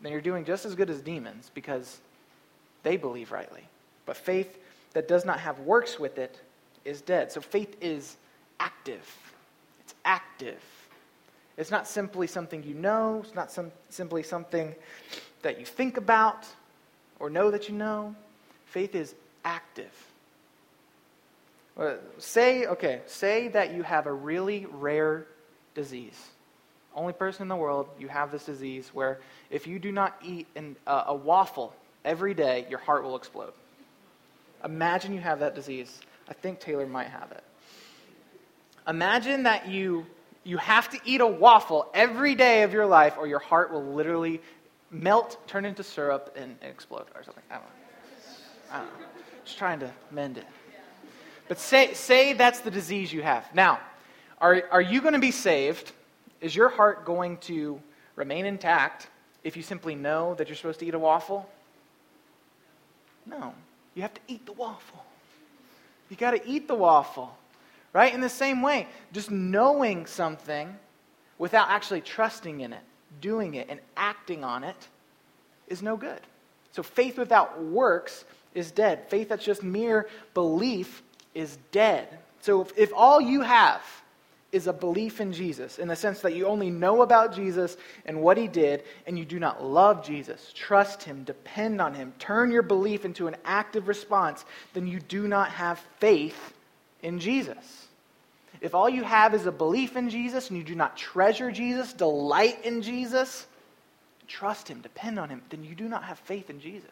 then 0.00 0.12
you're 0.12 0.20
doing 0.20 0.44
just 0.44 0.64
as 0.64 0.74
good 0.74 0.90
as 0.90 1.00
demons 1.00 1.50
because 1.54 1.98
they 2.82 2.96
believe 2.96 3.32
rightly. 3.32 3.62
But 4.06 4.16
faith 4.16 4.58
that 4.92 5.08
does 5.08 5.24
not 5.24 5.40
have 5.40 5.60
works 5.60 5.98
with 5.98 6.18
it 6.18 6.40
is 6.84 7.00
dead. 7.00 7.32
So 7.32 7.40
faith 7.40 7.76
is 7.80 8.16
active. 8.60 9.04
It's 9.80 9.94
active. 10.04 10.60
It's 11.56 11.70
not 11.70 11.86
simply 11.86 12.26
something 12.26 12.62
you 12.62 12.74
know, 12.74 13.20
it's 13.24 13.34
not 13.34 13.50
some, 13.50 13.70
simply 13.88 14.22
something 14.22 14.74
that 15.42 15.60
you 15.60 15.66
think 15.66 15.96
about 15.96 16.46
or 17.20 17.30
know 17.30 17.50
that 17.50 17.68
you 17.68 17.74
know. 17.74 18.14
Faith 18.66 18.94
is 18.94 19.14
active. 19.44 19.92
Say, 22.18 22.66
okay, 22.66 23.02
say 23.06 23.48
that 23.48 23.74
you 23.74 23.82
have 23.82 24.06
a 24.06 24.12
really 24.12 24.66
rare 24.70 25.26
disease. 25.74 26.30
Only 26.94 27.12
person 27.12 27.42
in 27.42 27.48
the 27.48 27.56
world, 27.56 27.88
you 27.98 28.08
have 28.08 28.30
this 28.30 28.44
disease 28.44 28.90
where 28.92 29.18
if 29.50 29.66
you 29.66 29.78
do 29.78 29.90
not 29.90 30.16
eat 30.22 30.46
an, 30.54 30.76
uh, 30.86 31.04
a 31.08 31.14
waffle 31.14 31.74
every 32.04 32.34
day, 32.34 32.66
your 32.70 32.78
heart 32.78 33.02
will 33.02 33.16
explode. 33.16 33.52
Imagine 34.64 35.12
you 35.12 35.20
have 35.20 35.40
that 35.40 35.54
disease. 35.54 36.00
I 36.28 36.34
think 36.34 36.60
Taylor 36.60 36.86
might 36.86 37.08
have 37.08 37.32
it. 37.32 37.42
Imagine 38.86 39.44
that 39.44 39.68
you 39.68 40.06
you 40.44 40.58
have 40.58 40.90
to 40.90 40.98
eat 41.04 41.22
a 41.22 41.26
waffle 41.26 41.90
every 41.94 42.34
day 42.34 42.62
of 42.62 42.72
your 42.72 42.86
life, 42.86 43.16
or 43.18 43.26
your 43.26 43.38
heart 43.38 43.72
will 43.72 43.82
literally 43.82 44.42
melt, 44.90 45.38
turn 45.46 45.64
into 45.64 45.82
syrup, 45.82 46.36
and, 46.36 46.56
explode, 46.62 47.06
or 47.14 47.24
something. 47.24 47.42
I 47.50 47.54
don't 47.54 47.64
know. 47.64 47.70
I 48.70 48.78
don't 48.78 48.86
know. 49.00 49.06
Just 49.44 49.58
trying 49.58 49.80
to 49.80 49.90
mend 50.10 50.36
it. 50.38 50.46
But 51.48 51.58
say, 51.58 51.94
say 51.94 52.34
that's 52.34 52.60
the 52.60 52.70
disease 52.70 53.12
you 53.12 53.22
have. 53.22 53.46
Now, 53.54 53.80
are, 54.38 54.64
are 54.70 54.82
you 54.82 55.00
going 55.00 55.14
to 55.14 55.20
be 55.20 55.30
saved? 55.30 55.92
Is 56.44 56.54
your 56.54 56.68
heart 56.68 57.06
going 57.06 57.38
to 57.38 57.80
remain 58.16 58.44
intact 58.44 59.08
if 59.44 59.56
you 59.56 59.62
simply 59.62 59.94
know 59.94 60.34
that 60.34 60.46
you're 60.46 60.56
supposed 60.56 60.78
to 60.80 60.86
eat 60.86 60.92
a 60.92 60.98
waffle? 60.98 61.48
No. 63.24 63.54
You 63.94 64.02
have 64.02 64.12
to 64.12 64.20
eat 64.28 64.44
the 64.44 64.52
waffle. 64.52 65.02
You 66.10 66.18
got 66.18 66.32
to 66.32 66.46
eat 66.46 66.68
the 66.68 66.74
waffle. 66.74 67.34
Right? 67.94 68.12
In 68.12 68.20
the 68.20 68.28
same 68.28 68.60
way, 68.60 68.88
just 69.10 69.30
knowing 69.30 70.04
something 70.04 70.76
without 71.38 71.70
actually 71.70 72.02
trusting 72.02 72.60
in 72.60 72.74
it, 72.74 72.82
doing 73.22 73.54
it, 73.54 73.68
and 73.70 73.80
acting 73.96 74.44
on 74.44 74.64
it 74.64 74.88
is 75.66 75.80
no 75.80 75.96
good. 75.96 76.20
So 76.72 76.82
faith 76.82 77.16
without 77.16 77.64
works 77.64 78.26
is 78.54 78.70
dead. 78.70 79.08
Faith 79.08 79.30
that's 79.30 79.46
just 79.46 79.62
mere 79.62 80.10
belief 80.34 81.02
is 81.34 81.56
dead. 81.72 82.06
So 82.42 82.60
if, 82.60 82.76
if 82.76 82.92
all 82.94 83.18
you 83.18 83.40
have 83.40 83.80
is 84.54 84.68
a 84.68 84.72
belief 84.72 85.20
in 85.20 85.32
Jesus, 85.32 85.78
in 85.78 85.88
the 85.88 85.96
sense 85.96 86.20
that 86.20 86.34
you 86.34 86.46
only 86.46 86.70
know 86.70 87.02
about 87.02 87.34
Jesus 87.34 87.76
and 88.06 88.22
what 88.22 88.36
he 88.36 88.46
did, 88.46 88.84
and 89.06 89.18
you 89.18 89.24
do 89.24 89.40
not 89.40 89.64
love 89.64 90.04
Jesus, 90.04 90.52
trust 90.54 91.02
him, 91.02 91.24
depend 91.24 91.80
on 91.80 91.92
him, 91.92 92.12
turn 92.18 92.52
your 92.52 92.62
belief 92.62 93.04
into 93.04 93.26
an 93.26 93.36
active 93.44 93.88
response, 93.88 94.44
then 94.72 94.86
you 94.86 95.00
do 95.00 95.26
not 95.26 95.50
have 95.50 95.78
faith 95.98 96.54
in 97.02 97.18
Jesus. 97.18 97.88
If 98.60 98.74
all 98.74 98.88
you 98.88 99.02
have 99.02 99.34
is 99.34 99.46
a 99.46 99.52
belief 99.52 99.96
in 99.96 100.08
Jesus 100.08 100.48
and 100.48 100.56
you 100.56 100.64
do 100.64 100.74
not 100.74 100.96
treasure 100.96 101.50
Jesus, 101.50 101.92
delight 101.92 102.64
in 102.64 102.80
Jesus, 102.80 103.46
trust 104.28 104.68
Him, 104.68 104.80
depend 104.80 105.18
on 105.18 105.28
Him, 105.28 105.42
then 105.50 105.64
you 105.64 105.74
do 105.74 105.88
not 105.88 106.04
have 106.04 106.18
faith 106.20 106.48
in 106.48 106.60
Jesus. 106.60 106.88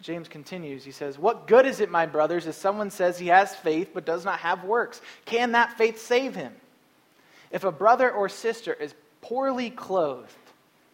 James 0.00 0.28
continues. 0.28 0.84
He 0.84 0.90
says, 0.90 1.18
What 1.18 1.46
good 1.46 1.66
is 1.66 1.80
it, 1.80 1.90
my 1.90 2.06
brothers, 2.06 2.46
if 2.46 2.54
someone 2.54 2.90
says 2.90 3.18
he 3.18 3.28
has 3.28 3.54
faith 3.54 3.90
but 3.94 4.04
does 4.04 4.24
not 4.24 4.40
have 4.40 4.64
works? 4.64 5.00
Can 5.24 5.52
that 5.52 5.76
faith 5.78 6.00
save 6.00 6.34
him? 6.34 6.54
If 7.50 7.64
a 7.64 7.72
brother 7.72 8.10
or 8.10 8.28
sister 8.28 8.72
is 8.72 8.94
poorly 9.22 9.70
clothed 9.70 10.32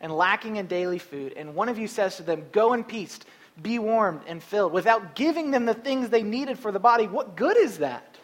and 0.01 0.13
lacking 0.13 0.57
in 0.57 0.67
daily 0.67 0.99
food, 0.99 1.33
and 1.37 1.55
one 1.55 1.69
of 1.69 1.79
you 1.79 1.89
says 1.89 2.17
to 2.17 2.23
them, 2.23 2.45
Go 2.53 2.73
in 2.73 2.85
peace, 2.85 3.19
be 3.61 3.79
warmed 3.79 4.21
and 4.27 4.43
filled, 4.43 4.73
without 4.73 5.15
giving 5.15 5.51
them 5.51 5.67
the 5.67 5.75
things 5.75 6.09
they 6.09 6.23
needed 6.23 6.59
for 6.59 6.73
the 6.73 6.79
body, 6.79 7.07
what 7.07 7.37
good 7.37 7.57
is 7.57 7.79
that? 7.79 8.17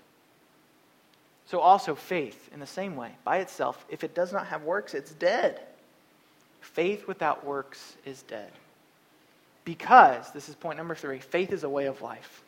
So 1.46 1.60
also 1.60 1.94
faith, 1.94 2.50
in 2.52 2.60
the 2.60 2.66
same 2.66 2.94
way, 2.94 3.12
by 3.24 3.38
itself, 3.38 3.86
if 3.88 4.04
it 4.04 4.14
does 4.14 4.32
not 4.32 4.46
have 4.48 4.62
works, 4.62 4.92
it's 4.92 5.12
dead. 5.12 5.60
Faith 6.60 7.06
without 7.06 7.44
works 7.44 7.96
is 8.04 8.22
dead. 8.22 8.50
Because, 9.68 10.30
this 10.30 10.48
is 10.48 10.54
point 10.54 10.78
number 10.78 10.94
three, 10.94 11.18
faith 11.18 11.52
is 11.52 11.62
a 11.62 11.68
way 11.68 11.88
of 11.88 12.00
life. 12.00 12.42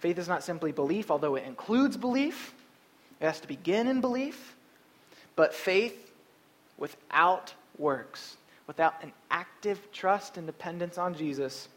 Faith 0.00 0.18
is 0.18 0.26
not 0.26 0.42
simply 0.42 0.72
belief, 0.72 1.12
although 1.12 1.36
it 1.36 1.44
includes 1.44 1.96
belief. 1.96 2.52
It 3.20 3.26
has 3.26 3.38
to 3.38 3.46
begin 3.46 3.86
in 3.86 4.00
belief. 4.00 4.56
But 5.36 5.54
faith 5.54 5.96
without 6.76 7.54
works, 7.78 8.36
without 8.66 9.00
an 9.04 9.12
active 9.30 9.78
trust 9.92 10.38
and 10.38 10.44
dependence 10.44 10.98
on 10.98 11.14
Jesus, 11.14 11.68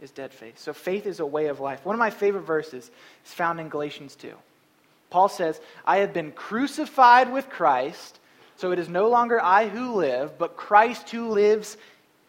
is 0.00 0.12
dead 0.12 0.32
faith. 0.32 0.58
So 0.58 0.72
faith 0.72 1.04
is 1.04 1.20
a 1.20 1.26
way 1.26 1.48
of 1.48 1.60
life. 1.60 1.84
One 1.84 1.94
of 1.94 2.00
my 2.00 2.08
favorite 2.08 2.46
verses 2.46 2.90
is 3.26 3.34
found 3.34 3.60
in 3.60 3.68
Galatians 3.68 4.16
2. 4.16 4.32
Paul 5.10 5.28
says, 5.28 5.60
I 5.84 5.98
have 5.98 6.14
been 6.14 6.32
crucified 6.32 7.30
with 7.30 7.50
Christ, 7.50 8.18
so 8.56 8.72
it 8.72 8.78
is 8.78 8.88
no 8.88 9.10
longer 9.10 9.38
I 9.38 9.68
who 9.68 9.92
live, 9.96 10.38
but 10.38 10.56
Christ 10.56 11.10
who 11.10 11.28
lives 11.28 11.76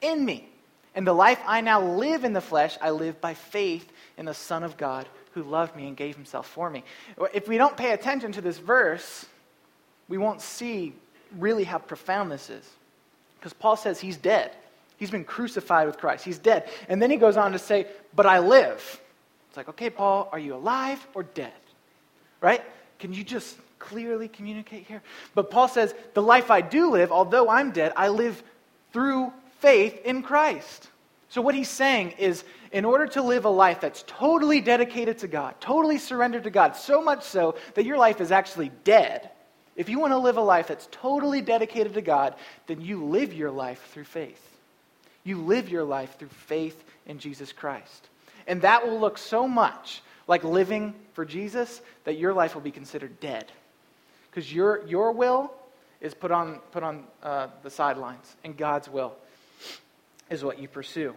in 0.01 0.25
me. 0.25 0.48
And 0.95 1.05
the 1.05 1.13
life 1.13 1.39
I 1.45 1.61
now 1.61 1.81
live 1.81 2.23
in 2.23 2.33
the 2.33 2.41
flesh, 2.41 2.77
I 2.81 2.89
live 2.91 3.21
by 3.21 3.33
faith 3.33 3.91
in 4.17 4.25
the 4.25 4.33
Son 4.33 4.63
of 4.63 4.77
God 4.77 5.07
who 5.33 5.43
loved 5.43 5.75
me 5.75 5.87
and 5.87 5.95
gave 5.95 6.15
himself 6.15 6.47
for 6.47 6.69
me. 6.69 6.83
If 7.33 7.47
we 7.47 7.57
don't 7.57 7.77
pay 7.77 7.91
attention 7.91 8.31
to 8.33 8.41
this 8.41 8.57
verse, 8.57 9.25
we 10.07 10.17
won't 10.17 10.41
see 10.41 10.93
really 11.37 11.63
how 11.63 11.77
profound 11.77 12.31
this 12.31 12.49
is. 12.49 12.67
Because 13.39 13.53
Paul 13.53 13.77
says 13.77 13.99
he's 13.99 14.17
dead. 14.17 14.51
He's 14.97 15.11
been 15.11 15.23
crucified 15.23 15.87
with 15.87 15.97
Christ. 15.97 16.25
He's 16.25 16.39
dead. 16.39 16.67
And 16.89 17.01
then 17.01 17.09
he 17.09 17.17
goes 17.17 17.37
on 17.37 17.53
to 17.53 17.59
say, 17.59 17.87
But 18.15 18.25
I 18.25 18.39
live. 18.39 18.99
It's 19.47 19.57
like, 19.57 19.69
okay, 19.69 19.89
Paul, 19.89 20.27
are 20.31 20.39
you 20.39 20.55
alive 20.55 21.05
or 21.13 21.23
dead? 21.23 21.53
right? 22.41 22.63
Can 22.99 23.13
you 23.13 23.23
just 23.23 23.57
clearly 23.79 24.27
communicate 24.27 24.85
here? 24.85 25.01
But 25.35 25.51
Paul 25.51 25.67
says, 25.67 25.93
The 26.13 26.21
life 26.21 26.51
I 26.51 26.61
do 26.61 26.91
live, 26.91 27.11
although 27.11 27.49
I'm 27.49 27.71
dead, 27.71 27.93
I 27.95 28.09
live 28.09 28.41
through 28.91 29.31
faith 29.59 30.01
in 30.05 30.23
Christ. 30.23 30.89
So, 31.29 31.41
what 31.41 31.55
he's 31.55 31.69
saying 31.69 32.11
is, 32.17 32.43
in 32.71 32.85
order 32.85 33.05
to 33.07 33.21
live 33.21 33.45
a 33.45 33.49
life 33.49 33.81
that's 33.81 34.03
totally 34.07 34.61
dedicated 34.61 35.19
to 35.19 35.27
God, 35.27 35.55
totally 35.59 35.97
surrendered 35.97 36.43
to 36.43 36.49
God, 36.49 36.75
so 36.75 37.01
much 37.01 37.23
so 37.23 37.55
that 37.75 37.85
your 37.85 37.97
life 37.97 38.19
is 38.19 38.31
actually 38.31 38.71
dead, 38.83 39.29
if 39.79 39.87
you 39.87 39.97
want 39.97 40.11
to 40.11 40.17
live 40.17 40.35
a 40.35 40.41
life 40.41 40.67
that's 40.67 40.89
totally 40.91 41.39
dedicated 41.39 41.93
to 41.93 42.01
God, 42.01 42.35
then 42.67 42.81
you 42.81 43.05
live 43.05 43.33
your 43.33 43.49
life 43.49 43.81
through 43.93 44.03
faith. 44.03 44.45
You 45.23 45.37
live 45.37 45.69
your 45.69 45.85
life 45.85 46.17
through 46.19 46.27
faith 46.27 46.83
in 47.05 47.17
Jesus 47.17 47.53
Christ. 47.53 48.09
And 48.45 48.61
that 48.63 48.85
will 48.85 48.99
look 48.99 49.17
so 49.17 49.47
much 49.47 50.01
like 50.27 50.43
living 50.43 50.93
for 51.13 51.23
Jesus, 51.23 51.81
that 52.03 52.17
your 52.17 52.33
life 52.33 52.55
will 52.55 52.61
be 52.61 52.71
considered 52.71 53.21
dead. 53.21 53.49
Because 54.29 54.53
your, 54.53 54.85
your 54.85 55.13
will 55.13 55.49
is 56.01 56.13
put 56.13 56.31
on, 56.31 56.59
put 56.71 56.83
on 56.83 57.05
uh, 57.23 57.47
the 57.63 57.69
sidelines, 57.69 58.35
and 58.43 58.57
God's 58.57 58.89
will 58.89 59.15
is 60.29 60.43
what 60.43 60.59
you 60.59 60.67
pursue. 60.67 61.15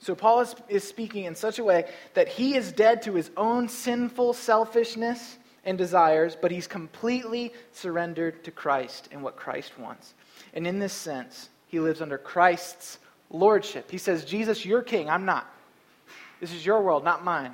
So 0.00 0.14
Paul 0.14 0.40
is, 0.40 0.54
is 0.68 0.84
speaking 0.84 1.24
in 1.24 1.34
such 1.34 1.58
a 1.58 1.64
way 1.64 1.88
that 2.14 2.28
he 2.28 2.54
is 2.54 2.72
dead 2.72 3.02
to 3.02 3.14
his 3.14 3.30
own 3.36 3.68
sinful 3.68 4.34
selfishness 4.34 5.38
and 5.64 5.76
desires, 5.76 6.36
but 6.40 6.50
he's 6.50 6.66
completely 6.66 7.52
surrendered 7.72 8.44
to 8.44 8.50
Christ 8.50 9.08
and 9.10 9.22
what 9.22 9.36
Christ 9.36 9.78
wants. 9.78 10.14
And 10.56 10.66
in 10.66 10.78
this 10.78 10.94
sense, 10.94 11.50
He 11.68 11.78
lives 11.78 12.00
under 12.00 12.16
Christ's 12.16 12.98
lordship. 13.30 13.90
He 13.90 13.98
says, 13.98 14.24
Jesus, 14.24 14.64
you're 14.64 14.82
king. 14.82 15.10
I'm 15.10 15.26
not. 15.26 15.46
This 16.40 16.52
is 16.52 16.64
your 16.64 16.82
world, 16.82 17.04
not 17.04 17.22
mine. 17.22 17.52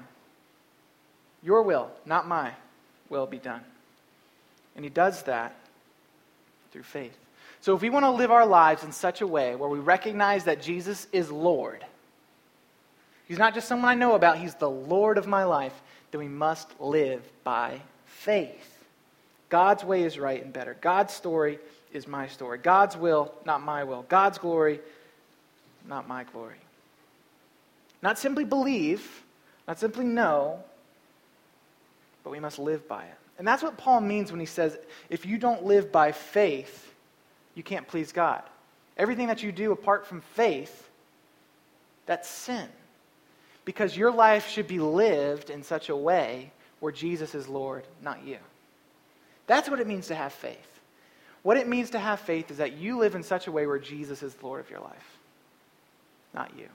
Your 1.43 1.63
will, 1.63 1.91
not 2.07 2.29
my 2.29 2.53
will, 3.09 3.27
be 3.27 3.39
done. 3.39 3.63
And 4.77 4.85
he 4.85 4.91
does 4.91 5.25
that 5.25 5.57
through 6.71 6.85
faith. 6.85 7.17
So 7.63 7.77
if 7.77 7.81
we 7.81 7.91
want 7.91 8.05
to 8.05 8.11
live 8.11 8.33
our 8.33 8.45
lives 8.45 8.83
in 8.83 8.91
such 8.91 9.21
a 9.21 9.27
way 9.27 9.55
where 9.55 9.69
we 9.69 9.79
recognize 9.79 10.45
that 10.45 10.61
Jesus 10.61 11.07
is 11.13 11.31
Lord, 11.31 11.85
He's 13.29 13.39
not 13.39 13.55
just 13.55 13.69
someone 13.69 13.89
I 13.89 13.95
know 13.95 14.15
about, 14.15 14.37
He's 14.37 14.57
the 14.57 14.69
Lord 14.69 15.17
of 15.17 15.29
my 15.29 15.45
life, 15.45 15.73
then 16.11 16.19
we 16.19 16.29
must 16.29 16.69
live 16.81 17.23
by 17.45 17.81
faith. 18.05 18.85
God's 19.49 19.85
way 19.85 20.03
is 20.03 20.19
right 20.19 20.43
and 20.43 20.53
better. 20.53 20.77
God's 20.81 21.15
story 21.15 21.61
is 21.93 22.09
my 22.09 22.27
story. 22.27 22.59
God's 22.59 22.97
will, 22.97 23.33
not 23.47 23.63
my 23.63 23.85
will. 23.85 24.05
God's 24.09 24.39
glory, 24.39 24.81
not 25.87 26.09
my 26.09 26.25
glory. 26.25 26.57
Not 28.03 28.19
simply 28.19 28.45
believe, 28.45 29.23
not 29.69 29.79
simply 29.79 30.05
know, 30.05 30.59
but 32.25 32.31
we 32.31 32.41
must 32.41 32.59
live 32.59 32.89
by 32.89 33.05
it. 33.05 33.19
And 33.39 33.47
that's 33.47 33.63
what 33.63 33.77
Paul 33.77 34.01
means 34.01 34.33
when 34.33 34.41
he 34.41 34.47
says, 34.47 34.77
if 35.09 35.25
you 35.25 35.39
don't 35.39 35.65
live 35.65 35.93
by 35.93 36.11
faith, 36.11 36.92
you 37.55 37.63
can't 37.63 37.87
please 37.87 38.13
God. 38.13 38.43
Everything 38.97 39.29
that 39.29 39.43
you 39.43 39.53
do 39.53 39.73
apart 39.73 40.07
from 40.07 40.21
faith, 40.21 40.89
that's 42.07 42.29
sin. 42.29 42.69
Because 43.65 43.97
your 43.97 44.11
life 44.11 44.49
should 44.49 44.67
be 44.67 44.81
lived 44.81 45.51
in 45.51 45.63
such 45.63 45.89
a 45.89 45.97
way 45.97 46.53
where 46.81 46.93
Jesus 46.93 47.35
is 47.35 47.49
Lord, 47.49 47.85
not 48.03 48.25
you. 48.25 48.39
That's 49.47 49.69
what 49.69 49.81
it 49.81 49.87
means 49.87 50.09
to 50.09 50.15
have 50.15 50.33
faith. 50.33 50.81
What 51.43 51.57
it 51.57 51.69
means 51.69 51.91
to 51.91 51.99
have 51.99 52.21
faith 52.21 52.51
is 52.51 52.59
that 52.59 52.75
you 52.75 52.99
live 52.99 53.15
in 53.15 53.23
such 53.23 53.47
a 53.47 53.53
way 53.53 53.67
where 53.67 53.79
Jesus 53.79 54.23
is 54.23 54.35
Lord 54.43 54.61
of 54.61 54.71
your 54.71 54.81
life, 54.81 55.19
not 56.35 56.57
you. 56.57 56.69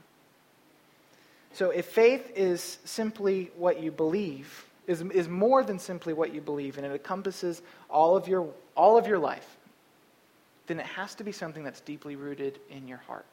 So 1.54 1.72
if 1.72 1.88
faith 1.88 2.32
is 2.36 2.78
simply 2.84 3.52
what 3.56 3.82
you 3.82 3.92
believe, 3.92 4.66
is, 4.86 5.02
is 5.02 5.28
more 5.28 5.64
than 5.64 5.80
simply 5.80 6.14
what 6.14 6.34
you 6.34 6.42
believe, 6.42 6.78
and 6.78 6.86
it 6.86 6.92
encompasses 6.92 7.62
all 7.90 8.16
of, 8.16 8.28
your, 8.28 8.48
all 8.76 8.98
of 8.98 9.08
your 9.08 9.20
life, 9.20 9.57
then 10.68 10.80
it 10.80 10.86
has 10.86 11.16
to 11.16 11.24
be 11.24 11.32
something 11.32 11.64
that's 11.64 11.82
deeply 11.82 12.16
rooted 12.16 12.60
in 12.70 12.88
your 12.88 13.00
heart. 13.00 13.26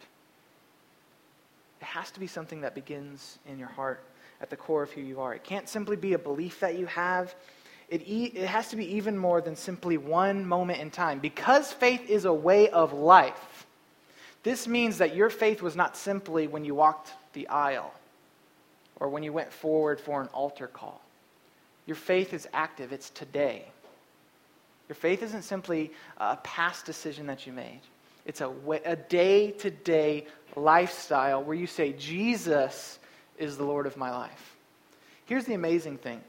It 1.81 1.85
has 1.85 2.11
to 2.13 2.21
be 2.21 2.27
something 2.27 2.63
that 2.63 2.75
begins 2.75 3.39
in 3.47 3.59
your 3.59 3.69
heart 3.69 4.03
at 4.41 4.51
the 4.51 4.57
core 4.57 4.83
of 4.83 4.93
who 4.93 5.01
you 5.01 5.21
are. 5.21 5.35
It 5.35 5.45
can't 5.45 5.69
simply 5.69 5.97
be 5.97 6.15
a 6.15 6.19
belief 6.19 6.61
that 6.61 6.79
you 6.79 6.87
have. 6.87 7.35
It, 7.89 8.03
e- 8.07 8.33
it 8.35 8.47
has 8.47 8.69
to 8.69 8.77
be 8.77 8.97
even 8.97 9.19
more 9.19 9.41
than 9.41 9.57
simply 9.57 9.99
one 9.99 10.47
moment 10.47 10.81
in 10.81 10.91
time. 10.91 11.19
Because 11.19 11.73
faith 11.73 12.09
is 12.09 12.25
a 12.25 12.33
way 12.33 12.71
of 12.71 12.93
life, 12.93 13.67
this 14.43 14.67
means 14.69 14.99
that 14.99 15.15
your 15.15 15.31
faith 15.31 15.63
was 15.63 15.77
not 15.77 15.97
simply 15.97 16.47
when 16.47 16.65
you 16.65 16.75
walked 16.75 17.11
the 17.33 17.49
aisle 17.49 17.93
or 18.97 19.09
when 19.09 19.23
you 19.23 19.33
went 19.33 19.53
forward 19.53 20.01
for 20.01 20.23
an 20.23 20.29
altar 20.29 20.67
call. 20.67 21.01
Your 21.87 21.97
faith 21.97 22.33
is 22.33 22.49
active, 22.53 22.93
it's 22.93 23.11
today. 23.11 23.67
Your 24.89 24.97
faith 24.97 25.23
isn't 25.23 25.43
simply 25.43 25.93
a 26.19 26.37
past 26.37 26.85
decision 26.85 27.27
that 27.27 27.47
you 27.47 27.53
made. 27.53 27.81
It's 28.27 28.41
a 28.41 28.97
day 29.09 29.51
to 29.53 29.71
day 29.71 30.27
lifestyle 30.57 31.43
where 31.43 31.57
you 31.57 31.67
say, 31.67 31.93
Jesus 31.93 32.99
is 33.39 33.57
the 33.57 33.65
Lord 33.65 33.87
of 33.87 33.97
my 33.97 34.11
life. 34.11 34.57
Here's 35.27 35.45
the 35.45 35.55
amazing 35.55 35.99
thing 35.99 36.23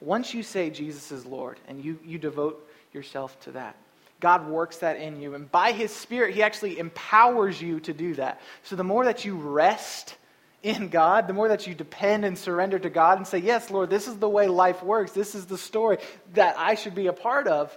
once 0.00 0.34
you 0.34 0.42
say 0.42 0.70
Jesus 0.70 1.12
is 1.12 1.24
Lord 1.24 1.58
and 1.68 1.82
you, 1.82 1.98
you 2.04 2.18
devote 2.18 2.68
yourself 2.92 3.38
to 3.40 3.52
that, 3.52 3.76
God 4.20 4.46
works 4.48 4.78
that 4.78 4.96
in 4.96 5.20
you. 5.20 5.34
And 5.34 5.50
by 5.50 5.72
His 5.72 5.90
Spirit, 5.90 6.34
He 6.34 6.42
actually 6.42 6.78
empowers 6.78 7.60
you 7.60 7.80
to 7.80 7.92
do 7.92 8.14
that. 8.14 8.40
So 8.62 8.76
the 8.76 8.84
more 8.84 9.04
that 9.04 9.24
you 9.24 9.36
rest 9.36 10.16
in 10.64 10.88
God, 10.88 11.28
the 11.28 11.34
more 11.34 11.48
that 11.48 11.66
you 11.66 11.74
depend 11.74 12.24
and 12.24 12.38
surrender 12.38 12.78
to 12.78 12.88
God 12.88 13.18
and 13.18 13.26
say, 13.26 13.38
Yes, 13.38 13.70
Lord, 13.70 13.90
this 13.90 14.08
is 14.08 14.16
the 14.16 14.28
way 14.28 14.48
life 14.48 14.82
works. 14.82 15.12
This 15.12 15.34
is 15.34 15.44
the 15.44 15.58
story 15.58 15.98
that 16.32 16.58
I 16.58 16.74
should 16.74 16.94
be 16.94 17.06
a 17.06 17.12
part 17.12 17.46
of. 17.46 17.76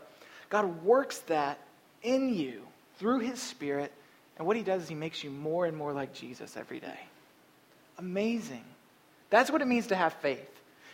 God 0.50 0.84
works 0.84 1.20
that 1.28 1.60
in 2.02 2.34
you 2.34 2.62
through 2.98 3.20
His 3.20 3.42
Spirit. 3.42 3.92
And 4.38 4.48
what 4.48 4.56
He 4.56 4.64
does 4.64 4.84
is 4.84 4.90
He 4.90 4.96
makes 4.96 5.22
you 5.22 5.30
more 5.30 5.66
and 5.66 5.76
more 5.76 5.92
like 5.92 6.14
Jesus 6.14 6.56
every 6.56 6.80
day. 6.80 7.00
Amazing. 7.98 8.64
That's 9.30 9.52
what 9.52 9.62
it 9.62 9.68
means 9.68 9.88
to 9.88 9.96
have 9.96 10.14
faith. 10.14 10.50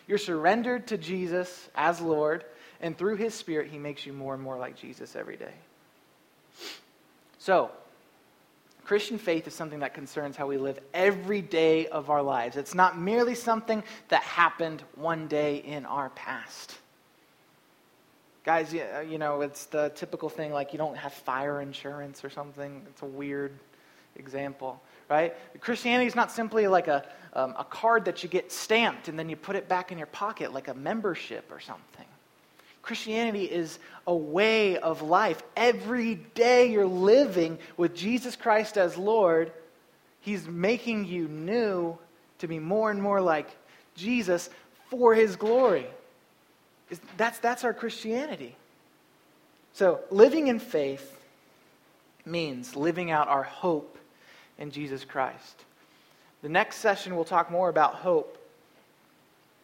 You're 0.08 0.17
surrendered 0.17 0.88
to 0.88 0.97
Jesus 0.97 1.69
as 1.75 2.01
Lord, 2.01 2.43
and 2.82 2.97
through 2.97 3.17
His 3.17 3.36
Spirit, 3.36 3.69
He 3.69 3.77
makes 3.77 4.03
you 4.03 4.13
more 4.13 4.34
and 4.34 4.41
more 4.41 4.58
like 4.58 4.77
Jesus 4.77 5.15
every 5.15 5.38
day. 5.38 5.53
So, 7.38 7.69
Christian 8.86 9.17
faith 9.17 9.48
is 9.48 9.54
something 9.54 9.80
that 9.80 9.93
concerns 9.93 10.36
how 10.36 10.48
we 10.48 10.58
live 10.58 10.80
every 10.93 11.41
day 11.41 11.88
of 11.88 12.10
our 12.10 12.22
lives. 12.22 12.58
It's 12.58 12.76
not 12.76 13.00
merely 13.00 13.36
something 13.36 13.84
that 14.10 14.24
happened 14.24 14.84
one 14.96 15.28
day 15.28 15.58
in 15.58 15.86
our 15.86 16.10
past. 16.10 16.78
Guys, 18.43 18.74
uh, 18.74 19.06
you 19.08 19.17
know, 19.17 19.41
it's 19.41 19.65
the 19.67 19.89
typical 19.96 20.28
thing 20.28 20.52
like 20.52 20.74
you 20.74 20.78
don't 20.78 20.98
have 20.98 21.13
fire 21.13 21.62
insurance 21.62 22.26
or 22.26 22.30
something. 22.30 22.82
It's 22.89 23.02
a 23.02 23.06
weird 23.06 23.58
example, 24.17 24.82
right? 25.10 25.34
Christianity 25.62 26.08
is 26.08 26.15
not 26.15 26.30
simply 26.30 26.67
like 26.67 26.89
a, 26.89 27.06
um, 27.34 27.56
a 27.58 27.63
card 27.63 28.06
that 28.06 28.22
you 28.22 28.28
get 28.28 28.52
stamped 28.52 29.08
and 29.08 29.17
then 29.17 29.30
you 29.30 29.38
put 29.38 29.56
it 29.56 29.69
back 29.69 29.93
in 29.93 29.98
your 29.98 30.08
pocket 30.08 30.54
like 30.54 30.67
a 30.67 30.74
membership 30.74 31.50
or 31.52 31.62
something. 31.62 32.03
Christianity 32.84 33.46
is 33.46 33.80
a 34.06 34.13
way 34.13 34.78
of 34.78 35.02
life. 35.02 35.41
Every 35.56 36.15
day 36.15 36.69
you're 36.69 36.86
living 36.86 37.58
with 37.78 37.96
Jesus 37.96 38.36
Christ 38.36 38.78
as 38.78 38.98
Lord, 38.98 39.52
He's 40.19 40.48
making 40.48 41.06
you 41.06 41.28
new 41.28 41.98
to 42.39 42.48
be 42.48 42.60
more 42.60 42.91
and 42.91 43.02
more 43.02 43.22
like 43.22 43.48
Jesus 43.96 44.50
for 44.89 45.15
His 45.15 45.38
glory. 45.38 45.88
That's, 47.17 47.39
that's 47.39 47.63
our 47.63 47.74
Christianity. 47.74 48.56
So, 49.72 50.02
living 50.12 50.48
in 50.48 50.60
faith 50.60 51.19
means 52.26 52.76
living 52.76 53.12
out 53.12 53.30
our 53.30 53.43
hope 53.43 53.98
in 54.60 54.72
Jesus 54.72 55.06
Christ. 55.06 55.63
The 56.41 56.50
next 56.50 56.78
session, 56.78 57.15
we'll 57.15 57.24
talk 57.24 57.50
more 57.50 57.69
about 57.69 57.96
hope. 57.96 58.38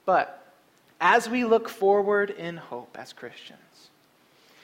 But 0.06 0.39
as 1.00 1.30
we 1.30 1.46
look 1.46 1.70
forward 1.70 2.30
in 2.30 2.58
hope 2.58 2.98
as 3.00 3.14
Christians, 3.14 3.60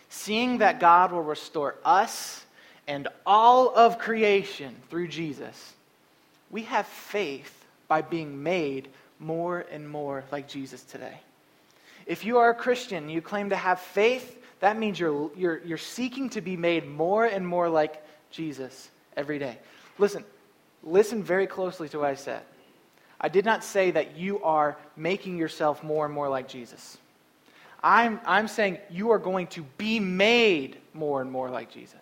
seeing 0.10 0.60
that 0.60 0.80
God 0.80 1.12
will 1.12 1.24
restore 1.24 1.76
us 1.84 2.44
and 2.88 3.08
all 3.26 3.74
of 3.76 3.98
creation 3.98 4.76
through 4.90 5.08
Jesus, 5.08 5.74
we 6.52 6.64
have 6.64 6.86
faith 6.86 7.66
by 7.88 8.02
being 8.02 8.44
made 8.44 8.88
more 9.20 9.66
and 9.72 9.90
more 9.90 10.24
like 10.32 10.48
Jesus 10.48 10.84
today. 10.84 11.18
If 12.06 12.26
you 12.26 12.38
are 12.38 12.50
a 12.50 12.56
Christian, 12.56 13.10
you 13.10 13.22
claim 13.22 13.50
to 13.50 13.56
have 13.56 13.80
faith, 13.80 14.42
that 14.60 14.78
means 14.78 15.00
you're, 15.00 15.32
you're, 15.36 15.62
you're 15.66 15.78
seeking 15.78 16.30
to 16.32 16.42
be 16.42 16.56
made 16.56 16.88
more 16.88 17.26
and 17.26 17.48
more 17.48 17.70
like 17.70 18.04
Jesus 18.32 18.90
every 19.18 19.40
day. 19.40 19.58
Listen, 19.98 20.24
listen 20.84 21.24
very 21.24 21.48
closely 21.48 21.90
to 21.90 22.00
what 22.00 22.10
I 22.10 22.16
said. 22.16 22.42
I 23.26 23.28
did 23.28 23.44
not 23.44 23.64
say 23.64 23.90
that 23.90 24.18
you 24.20 24.44
are 24.44 24.78
making 24.96 25.40
yourself 25.40 25.84
more 25.84 26.06
and 26.06 26.14
more 26.14 26.30
like 26.30 26.48
Jesus. 26.48 27.00
I'm, 27.82 28.22
I'm 28.24 28.48
saying 28.48 28.78
you 28.92 29.10
are 29.10 29.18
going 29.18 29.48
to 29.48 29.64
be 29.80 30.00
made 30.00 30.78
more 30.94 31.22
and 31.22 31.32
more 31.32 31.50
like 31.50 31.72
Jesus. 31.72 31.98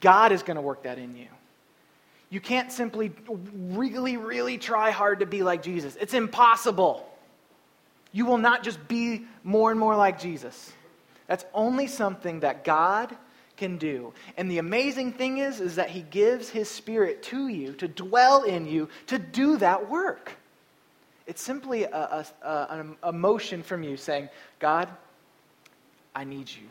God 0.00 0.32
is 0.32 0.42
going 0.42 0.56
to 0.56 0.60
work 0.60 0.82
that 0.82 0.98
in 0.98 1.16
you. 1.16 1.28
You 2.28 2.40
can't 2.40 2.70
simply 2.70 3.10
really, 3.54 4.18
really 4.18 4.58
try 4.58 4.90
hard 4.90 5.20
to 5.20 5.26
be 5.26 5.42
like 5.42 5.62
Jesus. 5.62 5.96
It's 5.98 6.12
impossible. 6.12 7.08
You 8.12 8.26
will 8.26 8.36
not 8.36 8.62
just 8.62 8.86
be 8.86 9.24
more 9.44 9.70
and 9.70 9.80
more 9.80 9.96
like 9.96 10.20
Jesus. 10.20 10.74
That's 11.26 11.46
only 11.54 11.86
something 11.86 12.40
that 12.40 12.64
God 12.64 13.16
can 13.56 13.78
do. 13.78 14.12
And 14.36 14.50
the 14.50 14.58
amazing 14.58 15.14
thing 15.14 15.38
is 15.38 15.58
is 15.58 15.76
that 15.76 15.88
he 15.88 16.02
gives 16.02 16.50
his 16.50 16.68
spirit 16.68 17.22
to 17.22 17.48
you 17.48 17.72
to 17.76 17.88
dwell 17.88 18.42
in 18.42 18.66
you 18.66 18.90
to 19.06 19.18
do 19.18 19.56
that 19.56 19.88
work. 19.88 20.36
It's 21.26 21.42
simply 21.42 21.84
a, 21.84 22.24
a, 22.42 22.46
a, 22.46 22.86
a 23.04 23.12
motion 23.12 23.62
from 23.62 23.82
you 23.82 23.96
saying, 23.96 24.28
God, 24.58 24.88
I 26.14 26.24
need 26.24 26.48
you. 26.48 26.68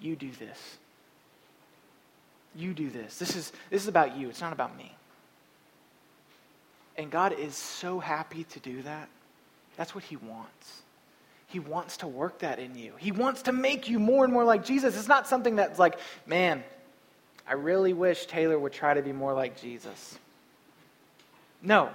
You 0.00 0.16
do 0.16 0.30
this. 0.32 0.78
You 2.54 2.74
do 2.74 2.90
this. 2.90 3.18
This 3.18 3.36
is, 3.36 3.52
this 3.70 3.82
is 3.82 3.88
about 3.88 4.16
you. 4.16 4.28
It's 4.28 4.40
not 4.40 4.52
about 4.52 4.76
me. 4.76 4.94
And 6.96 7.10
God 7.10 7.32
is 7.38 7.54
so 7.54 8.00
happy 8.00 8.44
to 8.44 8.60
do 8.60 8.82
that. 8.82 9.08
That's 9.76 9.94
what 9.94 10.04
He 10.04 10.16
wants. 10.16 10.82
He 11.46 11.58
wants 11.58 11.98
to 11.98 12.06
work 12.06 12.40
that 12.40 12.58
in 12.58 12.76
you. 12.76 12.92
He 12.98 13.12
wants 13.12 13.42
to 13.42 13.52
make 13.52 13.88
you 13.88 13.98
more 13.98 14.24
and 14.24 14.32
more 14.32 14.44
like 14.44 14.64
Jesus. 14.64 14.96
It's 14.96 15.08
not 15.08 15.26
something 15.26 15.56
that's 15.56 15.78
like, 15.78 15.98
man, 16.26 16.62
I 17.46 17.54
really 17.54 17.92
wish 17.92 18.26
Taylor 18.26 18.58
would 18.58 18.72
try 18.72 18.94
to 18.94 19.02
be 19.02 19.12
more 19.12 19.32
like 19.32 19.60
Jesus. 19.60 20.18
No. 21.62 21.90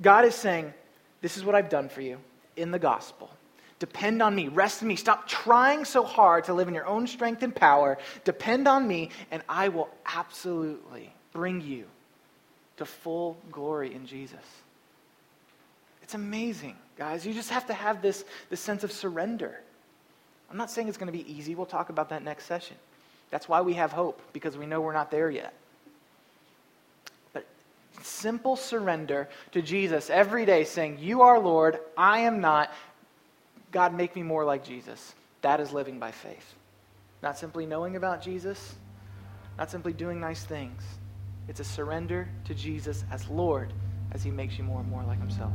God 0.00 0.24
is 0.24 0.34
saying, 0.34 0.72
this 1.20 1.36
is 1.36 1.44
what 1.44 1.54
I've 1.54 1.68
done 1.68 1.88
for 1.88 2.00
you 2.00 2.18
in 2.56 2.70
the 2.70 2.78
gospel. 2.78 3.30
Depend 3.78 4.22
on 4.22 4.34
me. 4.34 4.48
Rest 4.48 4.82
in 4.82 4.88
me. 4.88 4.96
Stop 4.96 5.28
trying 5.28 5.84
so 5.84 6.02
hard 6.02 6.44
to 6.44 6.54
live 6.54 6.68
in 6.68 6.74
your 6.74 6.86
own 6.86 7.06
strength 7.06 7.42
and 7.42 7.54
power. 7.54 7.98
Depend 8.24 8.66
on 8.66 8.88
me, 8.88 9.10
and 9.30 9.42
I 9.48 9.68
will 9.68 9.88
absolutely 10.04 11.12
bring 11.32 11.60
you 11.60 11.84
to 12.78 12.84
full 12.84 13.36
glory 13.52 13.94
in 13.94 14.06
Jesus. 14.06 14.38
It's 16.02 16.14
amazing, 16.14 16.76
guys. 16.96 17.26
You 17.26 17.34
just 17.34 17.50
have 17.50 17.66
to 17.66 17.74
have 17.74 18.02
this, 18.02 18.24
this 18.50 18.60
sense 18.60 18.82
of 18.82 18.90
surrender. 18.90 19.60
I'm 20.50 20.56
not 20.56 20.70
saying 20.70 20.88
it's 20.88 20.98
going 20.98 21.12
to 21.12 21.16
be 21.16 21.30
easy. 21.30 21.54
We'll 21.54 21.66
talk 21.66 21.90
about 21.90 22.08
that 22.08 22.24
next 22.24 22.46
session. 22.46 22.76
That's 23.30 23.48
why 23.48 23.60
we 23.60 23.74
have 23.74 23.92
hope, 23.92 24.20
because 24.32 24.56
we 24.56 24.66
know 24.66 24.80
we're 24.80 24.92
not 24.92 25.10
there 25.10 25.30
yet. 25.30 25.52
Simple 28.08 28.56
surrender 28.56 29.28
to 29.52 29.62
Jesus 29.62 30.10
every 30.10 30.44
day, 30.44 30.64
saying, 30.64 30.98
You 30.98 31.22
are 31.22 31.38
Lord, 31.38 31.78
I 31.96 32.20
am 32.20 32.40
not. 32.40 32.72
God, 33.70 33.94
make 33.94 34.16
me 34.16 34.22
more 34.22 34.44
like 34.44 34.64
Jesus. 34.64 35.14
That 35.42 35.60
is 35.60 35.72
living 35.72 35.98
by 35.98 36.10
faith. 36.10 36.54
Not 37.22 37.38
simply 37.38 37.66
knowing 37.66 37.96
about 37.96 38.22
Jesus, 38.22 38.76
not 39.58 39.70
simply 39.70 39.92
doing 39.92 40.20
nice 40.20 40.42
things. 40.42 40.82
It's 41.48 41.60
a 41.60 41.64
surrender 41.64 42.28
to 42.44 42.54
Jesus 42.54 43.04
as 43.10 43.28
Lord 43.28 43.72
as 44.12 44.22
he 44.22 44.30
makes 44.30 44.58
you 44.58 44.64
more 44.64 44.80
and 44.80 44.90
more 44.90 45.02
like 45.04 45.18
himself. 45.18 45.52